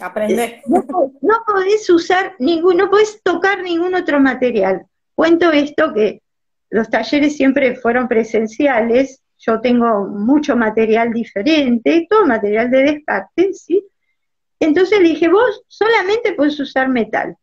[0.00, 0.62] Aprende.
[0.66, 4.86] No, podés usar ningún, no podés tocar ningún otro material.
[5.14, 6.22] Cuento esto que
[6.70, 13.84] los talleres siempre fueron presenciales, yo tengo mucho material diferente, todo material de descarte, ¿sí?
[14.58, 17.36] Entonces le dije, vos solamente podés usar metal.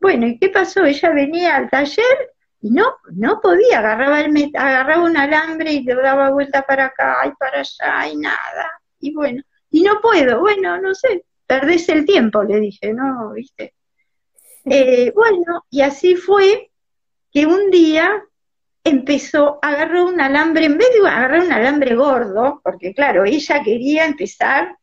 [0.00, 0.84] Bueno, ¿y qué pasó?
[0.84, 2.30] Ella venía al taller
[2.60, 7.18] y no, no podía, agarraba, el agarraba un alambre y le daba vuelta para acá
[7.26, 8.80] y para allá y nada.
[9.00, 11.24] Y bueno, y no puedo, bueno, no sé,
[11.54, 13.32] perdés el tiempo, le dije, ¿no?
[13.32, 13.74] ¿Viste?
[14.64, 16.70] Eh, bueno, y así fue
[17.30, 18.10] que un día
[18.82, 24.04] empezó, agarró un alambre, en vez de agarrar un alambre gordo, porque claro, ella quería
[24.04, 24.76] empezar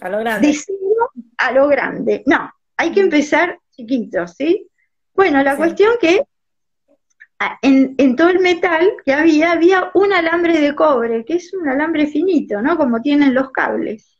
[0.00, 0.54] a lo grande.
[1.38, 2.22] a lo grande.
[2.26, 4.68] No, hay que empezar chiquito, ¿sí?
[5.14, 6.22] Bueno, la cuestión que
[7.62, 12.06] en, todo el metal que había, había un alambre de cobre, que es un alambre
[12.06, 12.76] finito, ¿no?
[12.76, 14.15] Como tienen los cables.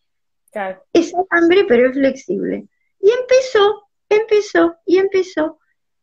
[0.93, 2.67] Es alambre, pero es flexible.
[3.01, 5.59] Y empezó, empezó y empezó.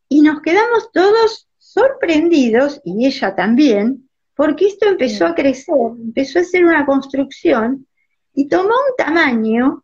[0.08, 6.44] Y nos quedamos todos sorprendidos, y ella también, porque esto empezó a crecer, empezó a
[6.44, 7.88] ser una construcción
[8.34, 9.84] y tomó un tamaño,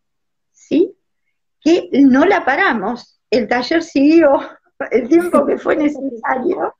[0.52, 0.94] ¿sí?
[1.60, 3.20] Que no la paramos.
[3.30, 4.40] El taller siguió
[4.90, 6.74] el tiempo que fue necesario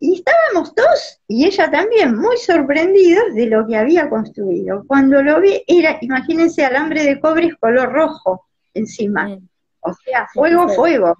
[0.00, 4.84] y estábamos todos, y ella también, muy sorprendidos de lo que había construido.
[4.86, 9.36] Cuando lo vi, era, imagínense, alambre de cobre color rojo encima.
[9.80, 11.16] O sea, fuego, fuego,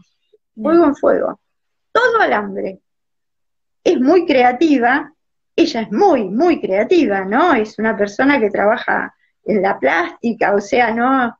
[0.55, 1.41] fuego en fuego.
[1.91, 2.81] Todo alambre.
[3.83, 5.13] Es muy creativa,
[5.57, 7.55] ella es muy, muy creativa, ¿no?
[7.55, 9.13] Es una persona que trabaja
[9.45, 11.37] en la plástica, o sea, no,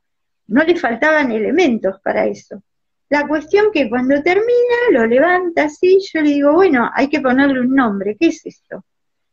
[0.47, 2.61] no le faltaban elementos para eso.
[3.09, 7.61] La cuestión que cuando termina, lo levanta así, yo le digo, bueno, hay que ponerle
[7.61, 8.85] un nombre, ¿qué es esto?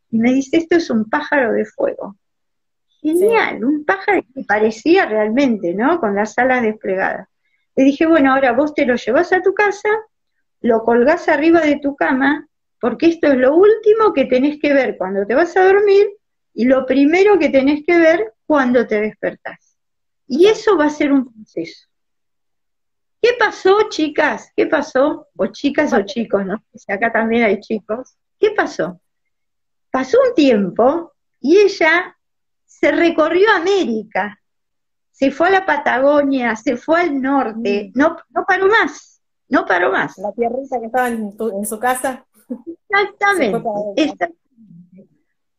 [0.09, 2.15] Y me dice, esto es un pájaro de fuego.
[3.01, 5.99] Genial, un pájaro que parecía realmente, ¿no?
[5.99, 7.27] Con las alas desplegadas.
[7.75, 9.89] Le dije, bueno, ahora vos te lo llevas a tu casa,
[10.61, 12.47] lo colgás arriba de tu cama,
[12.81, 16.07] porque esto es lo último que tenés que ver cuando te vas a dormir
[16.53, 19.77] y lo primero que tenés que ver cuando te despertás.
[20.27, 21.87] Y eso va a ser un proceso.
[23.27, 24.53] ¿Qué pasó, chicas?
[24.55, 25.27] ¿Qué pasó?
[25.35, 26.63] O chicas o chicos, ¿no?
[26.87, 28.15] acá también hay chicos.
[28.39, 29.01] ¿Qué pasó?
[29.91, 31.11] Pasó un tiempo
[31.41, 32.17] y ella
[32.65, 34.39] se recorrió América,
[35.11, 37.99] se fue a la Patagonia, se fue al norte, mm.
[37.99, 40.17] no, no paró más, no paró más.
[40.19, 42.25] La tierrita que estaba en, su casa.
[42.87, 43.61] Exactamente.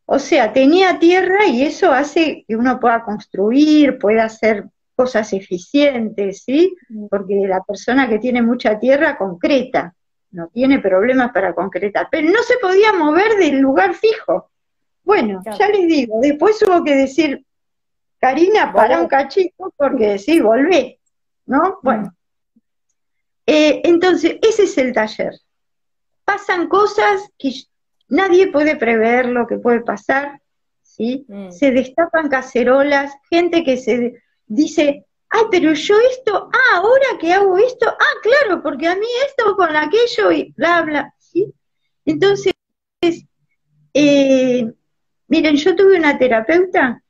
[0.07, 4.67] O sea, tenía tierra y eso hace que uno pueda construir, pueda hacer
[4.99, 6.75] cosas eficientes, ¿sí?
[6.89, 7.07] Mm.
[7.07, 9.95] Porque la persona que tiene mucha tierra concreta,
[10.31, 14.51] no tiene problemas para concretar, pero no se podía mover del lugar fijo.
[15.05, 17.45] Bueno, ya les digo, después hubo que decir,
[18.19, 20.99] Karina, para un cachito, porque sí, volvé,
[21.45, 21.79] ¿no?
[21.81, 22.13] Bueno.
[23.45, 25.31] Eh, entonces, ese es el taller.
[26.25, 27.53] Pasan cosas que
[28.09, 30.41] nadie puede prever lo que puede pasar,
[30.83, 31.25] ¿sí?
[31.29, 31.51] Mm.
[31.51, 37.57] Se destapan cacerolas, gente que se dice, ay, pero yo esto, ah, ahora que hago
[37.57, 41.53] esto, ah, claro, porque a mí esto con aquello y bla, bla, ¿sí?
[42.03, 42.53] Entonces,
[43.93, 44.73] eh,
[45.29, 47.03] Miren, yo tuve una terapeuta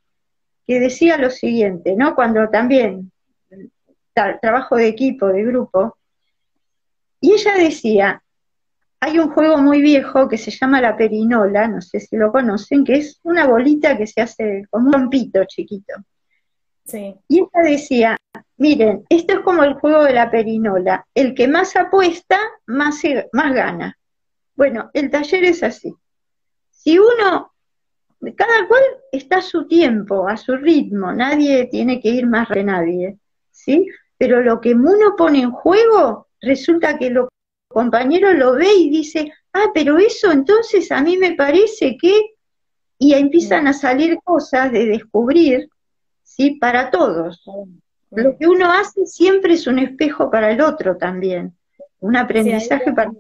[0.67, 2.15] que decía lo siguiente, ¿no?
[2.15, 3.11] Cuando también
[4.13, 5.97] trabajo de equipo, de grupo,
[7.21, 8.21] y ella decía,
[8.99, 12.83] hay un juego muy viejo que se llama la perinola, no sé si lo conocen,
[12.83, 15.93] que es una bolita que se hace como un rompito chiquito.
[16.89, 17.15] Sí.
[17.27, 18.17] Y ella decía,
[18.57, 23.01] miren, esto es como el juego de la perinola, el que más apuesta, más,
[23.33, 23.97] más gana.
[24.55, 25.93] Bueno, el taller es así.
[26.71, 27.51] Si uno
[28.35, 28.81] cada cual
[29.11, 33.17] está a su tiempo, a su ritmo, nadie tiene que ir más de nadie,
[33.51, 33.87] ¿sí?
[34.17, 37.29] Pero lo que uno pone en juego, resulta que los
[37.69, 42.35] compañero lo ve y dice, ah, pero eso entonces a mí me parece que,
[42.97, 45.69] y empiezan a salir cosas de descubrir,
[46.30, 46.55] ¿sí?
[46.55, 47.43] Para todos.
[48.11, 51.55] Lo que uno hace siempre es un espejo para el otro también,
[51.99, 53.11] un aprendizaje para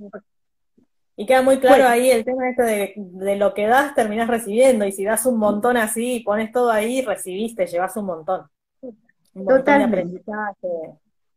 [1.19, 4.85] y queda muy claro ahí el tema este de, de, lo que das, terminás recibiendo.
[4.85, 8.47] Y si das un montón así y pones todo ahí, recibiste, llevas un montón.
[8.81, 10.67] Un montón de aprendizaje,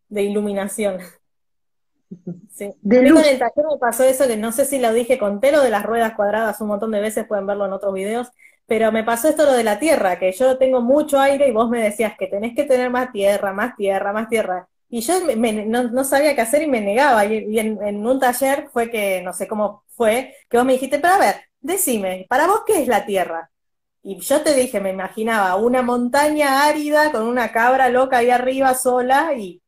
[0.09, 0.99] de iluminación.
[2.51, 2.71] Sí.
[2.83, 5.63] De en el taller me pasó eso que no sé si lo dije, conté lo
[5.63, 8.29] de las ruedas cuadradas un montón de veces, pueden verlo en otros videos,
[8.73, 11.69] pero me pasó esto lo de la tierra, que yo tengo mucho aire y vos
[11.69, 14.67] me decías que tenés que tener más tierra, más tierra, más tierra.
[14.89, 15.13] Y yo
[15.67, 17.27] no, sabía qué hacer y me negaba.
[17.27, 21.13] Y, en, un taller fue que, no sé cómo fue, que vos me dijiste, pero
[21.13, 23.51] a ver, decime, ¿para vos qué es la Tierra?
[24.03, 28.75] Y yo te dije, me imaginaba una montaña árida con una cabra loca ahí arriba
[28.75, 29.61] sola y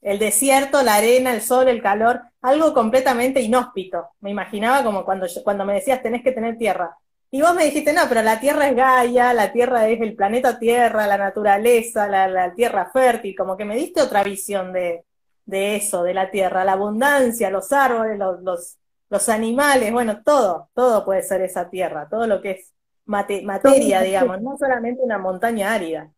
[0.00, 4.10] el desierto, la arena, el sol, el calor, algo completamente inhóspito.
[4.20, 6.96] Me imaginaba como cuando, cuando me decías tenés que tener tierra.
[7.34, 10.56] Y vos me dijiste, no, pero la Tierra es Gaia, la Tierra es el planeta
[10.56, 15.04] Tierra, la naturaleza, la, Tierra fértil, como que me diste otra visión de,
[15.44, 18.78] eso, de la Tierra, la abundancia, los árboles, los,
[19.10, 22.72] los, animales, bueno, todo, todo puede ser esa Tierra, todo lo que es
[23.04, 26.12] materia, digamos, no solamente una montaña árida.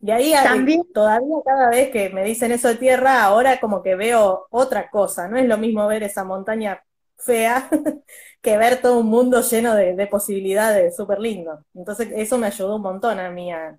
[0.00, 0.82] Y ahí También.
[0.92, 5.28] todavía cada vez que me dicen eso de tierra, ahora como que veo otra cosa,
[5.28, 6.82] no es lo mismo ver esa montaña
[7.18, 7.68] fea
[8.42, 11.64] que ver todo un mundo lleno de, posibilidades, súper lindo.
[11.74, 13.76] Entonces eso me ayudó un montón a mí a,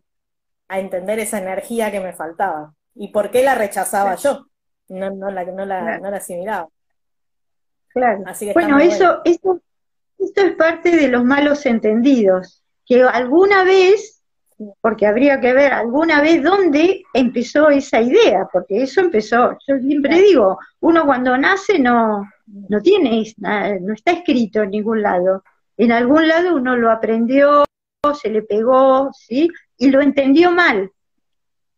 [0.70, 2.74] entender esa energía que me faltaba.
[2.94, 4.48] ¿Y por qué la rechazaba yo?
[4.90, 6.68] No, no, la, no, la, no la asimilaba.
[7.88, 8.24] Claro.
[8.54, 9.62] bueno, eso, eso,
[10.20, 14.22] esto es parte de los malos entendidos, que alguna vez,
[14.82, 20.20] porque habría que ver alguna vez dónde empezó esa idea, porque eso empezó, yo siempre
[20.22, 25.44] digo, uno cuando nace no, no tiene, no está escrito en ningún lado.
[25.78, 27.66] En algún lado uno lo aprendió,
[28.20, 29.50] se le pegó, ¿sí?
[29.78, 30.92] Y lo entendió mal.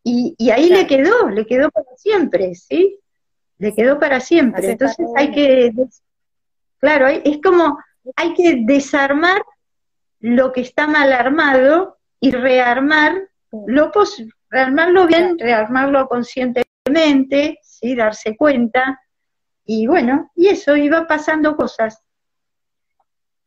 [0.02, 2.98] Y, y ahí le quedó, le quedó para siempre, ¿sí?
[3.58, 4.70] Le quedó para siempre.
[4.70, 5.72] Entonces hay que,
[6.78, 7.78] claro, es como,
[8.16, 9.42] hay que desarmar
[10.20, 13.28] lo que está mal armado y rearmar
[13.66, 13.90] lo
[14.48, 17.94] rearmarlo bien, rearmarlo conscientemente, ¿sí?
[17.94, 19.00] darse cuenta,
[19.72, 22.02] y bueno, y eso, iba pasando cosas.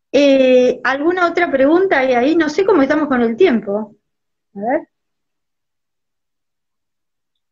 [0.10, 2.02] Eh, ¿Alguna otra pregunta?
[2.06, 3.98] Y ahí no sé cómo estamos con el tiempo.
[4.56, 4.88] A ver.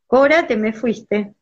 [0.07, 1.35] Cora, te me fuiste.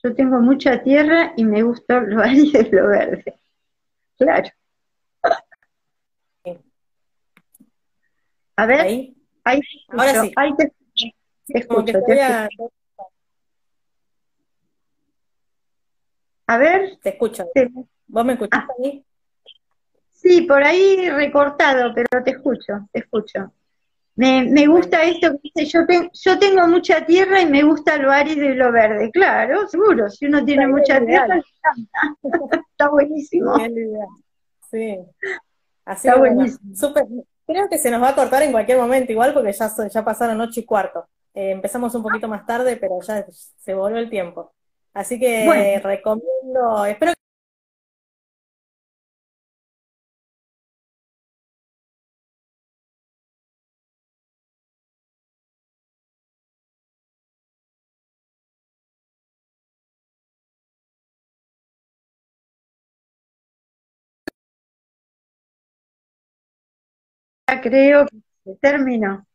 [0.00, 3.40] Yo tengo mucha tierra y me gusta lo árido lo verde.
[4.16, 4.48] Claro.
[8.54, 9.16] A ver, Ahí.
[9.42, 10.32] ahí, Ahora sí.
[10.36, 10.72] ahí te,
[11.48, 12.70] te escucho, te escucho.
[16.46, 17.46] A ver, te escucho.
[17.54, 17.70] te-
[18.08, 18.72] ¿Vos me escuchás Ah.
[18.82, 19.04] ahí?
[20.10, 23.52] sí, por ahí recortado, pero te escucho, te escucho.
[24.16, 28.10] Me, me gusta esto que dice, yo, yo tengo mucha tierra y me gusta lo
[28.10, 29.10] árido y lo verde.
[29.10, 31.44] Claro, seguro, si uno tiene Está mucha tierra, ideal.
[32.22, 32.60] encanta.
[32.70, 33.54] Está buenísimo.
[34.70, 34.98] Sí.
[35.84, 36.74] Así Está buenísimo.
[36.74, 37.04] súper.
[37.46, 40.40] Creo que se nos va a cortar en cualquier momento igual porque ya, ya pasaron
[40.40, 41.06] ocho y cuarto.
[41.34, 43.24] Eh, empezamos un poquito más tarde, pero ya
[43.58, 44.52] se volvió el tiempo.
[44.96, 45.80] Así que Bueno.
[45.84, 47.12] recomiendo, espero
[67.48, 69.26] Ya creo que se terminó.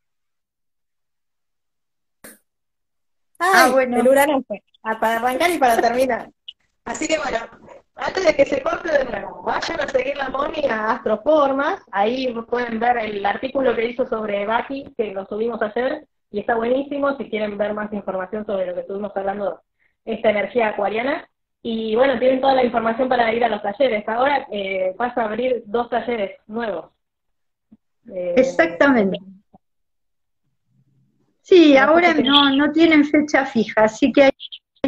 [3.38, 4.00] Ah, bueno.
[4.00, 4.54] El uranazo.
[4.82, 6.28] Ah, Para arrancar y para terminar.
[6.84, 7.38] Así que bueno,
[7.94, 11.80] antes de que se corte de nuevo, vayan a seguir la Moni a Astroformas.
[11.92, 16.56] Ahí pueden ver el artículo que hizo sobre Baki, que lo subimos ayer, y está
[16.56, 19.60] buenísimo si quieren ver más información sobre lo que estuvimos hablando,
[20.04, 21.28] esta energía acuariana.
[21.62, 24.08] Y bueno, tienen toda la información para ir a los talleres.
[24.08, 26.86] Ahora eh, vas a abrir dos talleres nuevos.
[28.12, 29.18] Eh, Exactamente.
[31.42, 34.30] Sí, ahora no, no tienen fecha fija, así que hay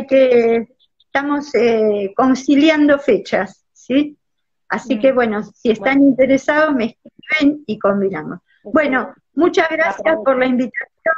[0.02, 0.68] que,
[0.98, 4.18] estamos eh, conciliando fechas, ¿sí?
[4.68, 5.00] Así Mm.
[5.00, 8.40] que bueno, si están interesados me escriben y combinamos.
[8.64, 11.14] Bueno, muchas gracias por la invitación,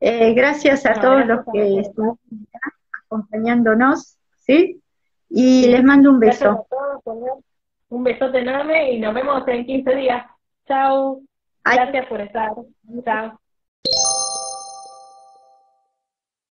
[0.00, 2.18] eh, gracias a No, todos gracias los que
[2.54, 2.76] acá
[3.06, 4.82] acompañándonos, ¿sí?
[5.30, 6.66] Y les mando un beso.
[6.68, 7.38] todos.
[7.88, 10.26] Un besote enorme y nos vemos en 15 días.
[10.66, 11.22] Chao.
[11.64, 11.76] Ay.
[11.78, 12.50] Gracias por estar.
[13.04, 13.40] Chao.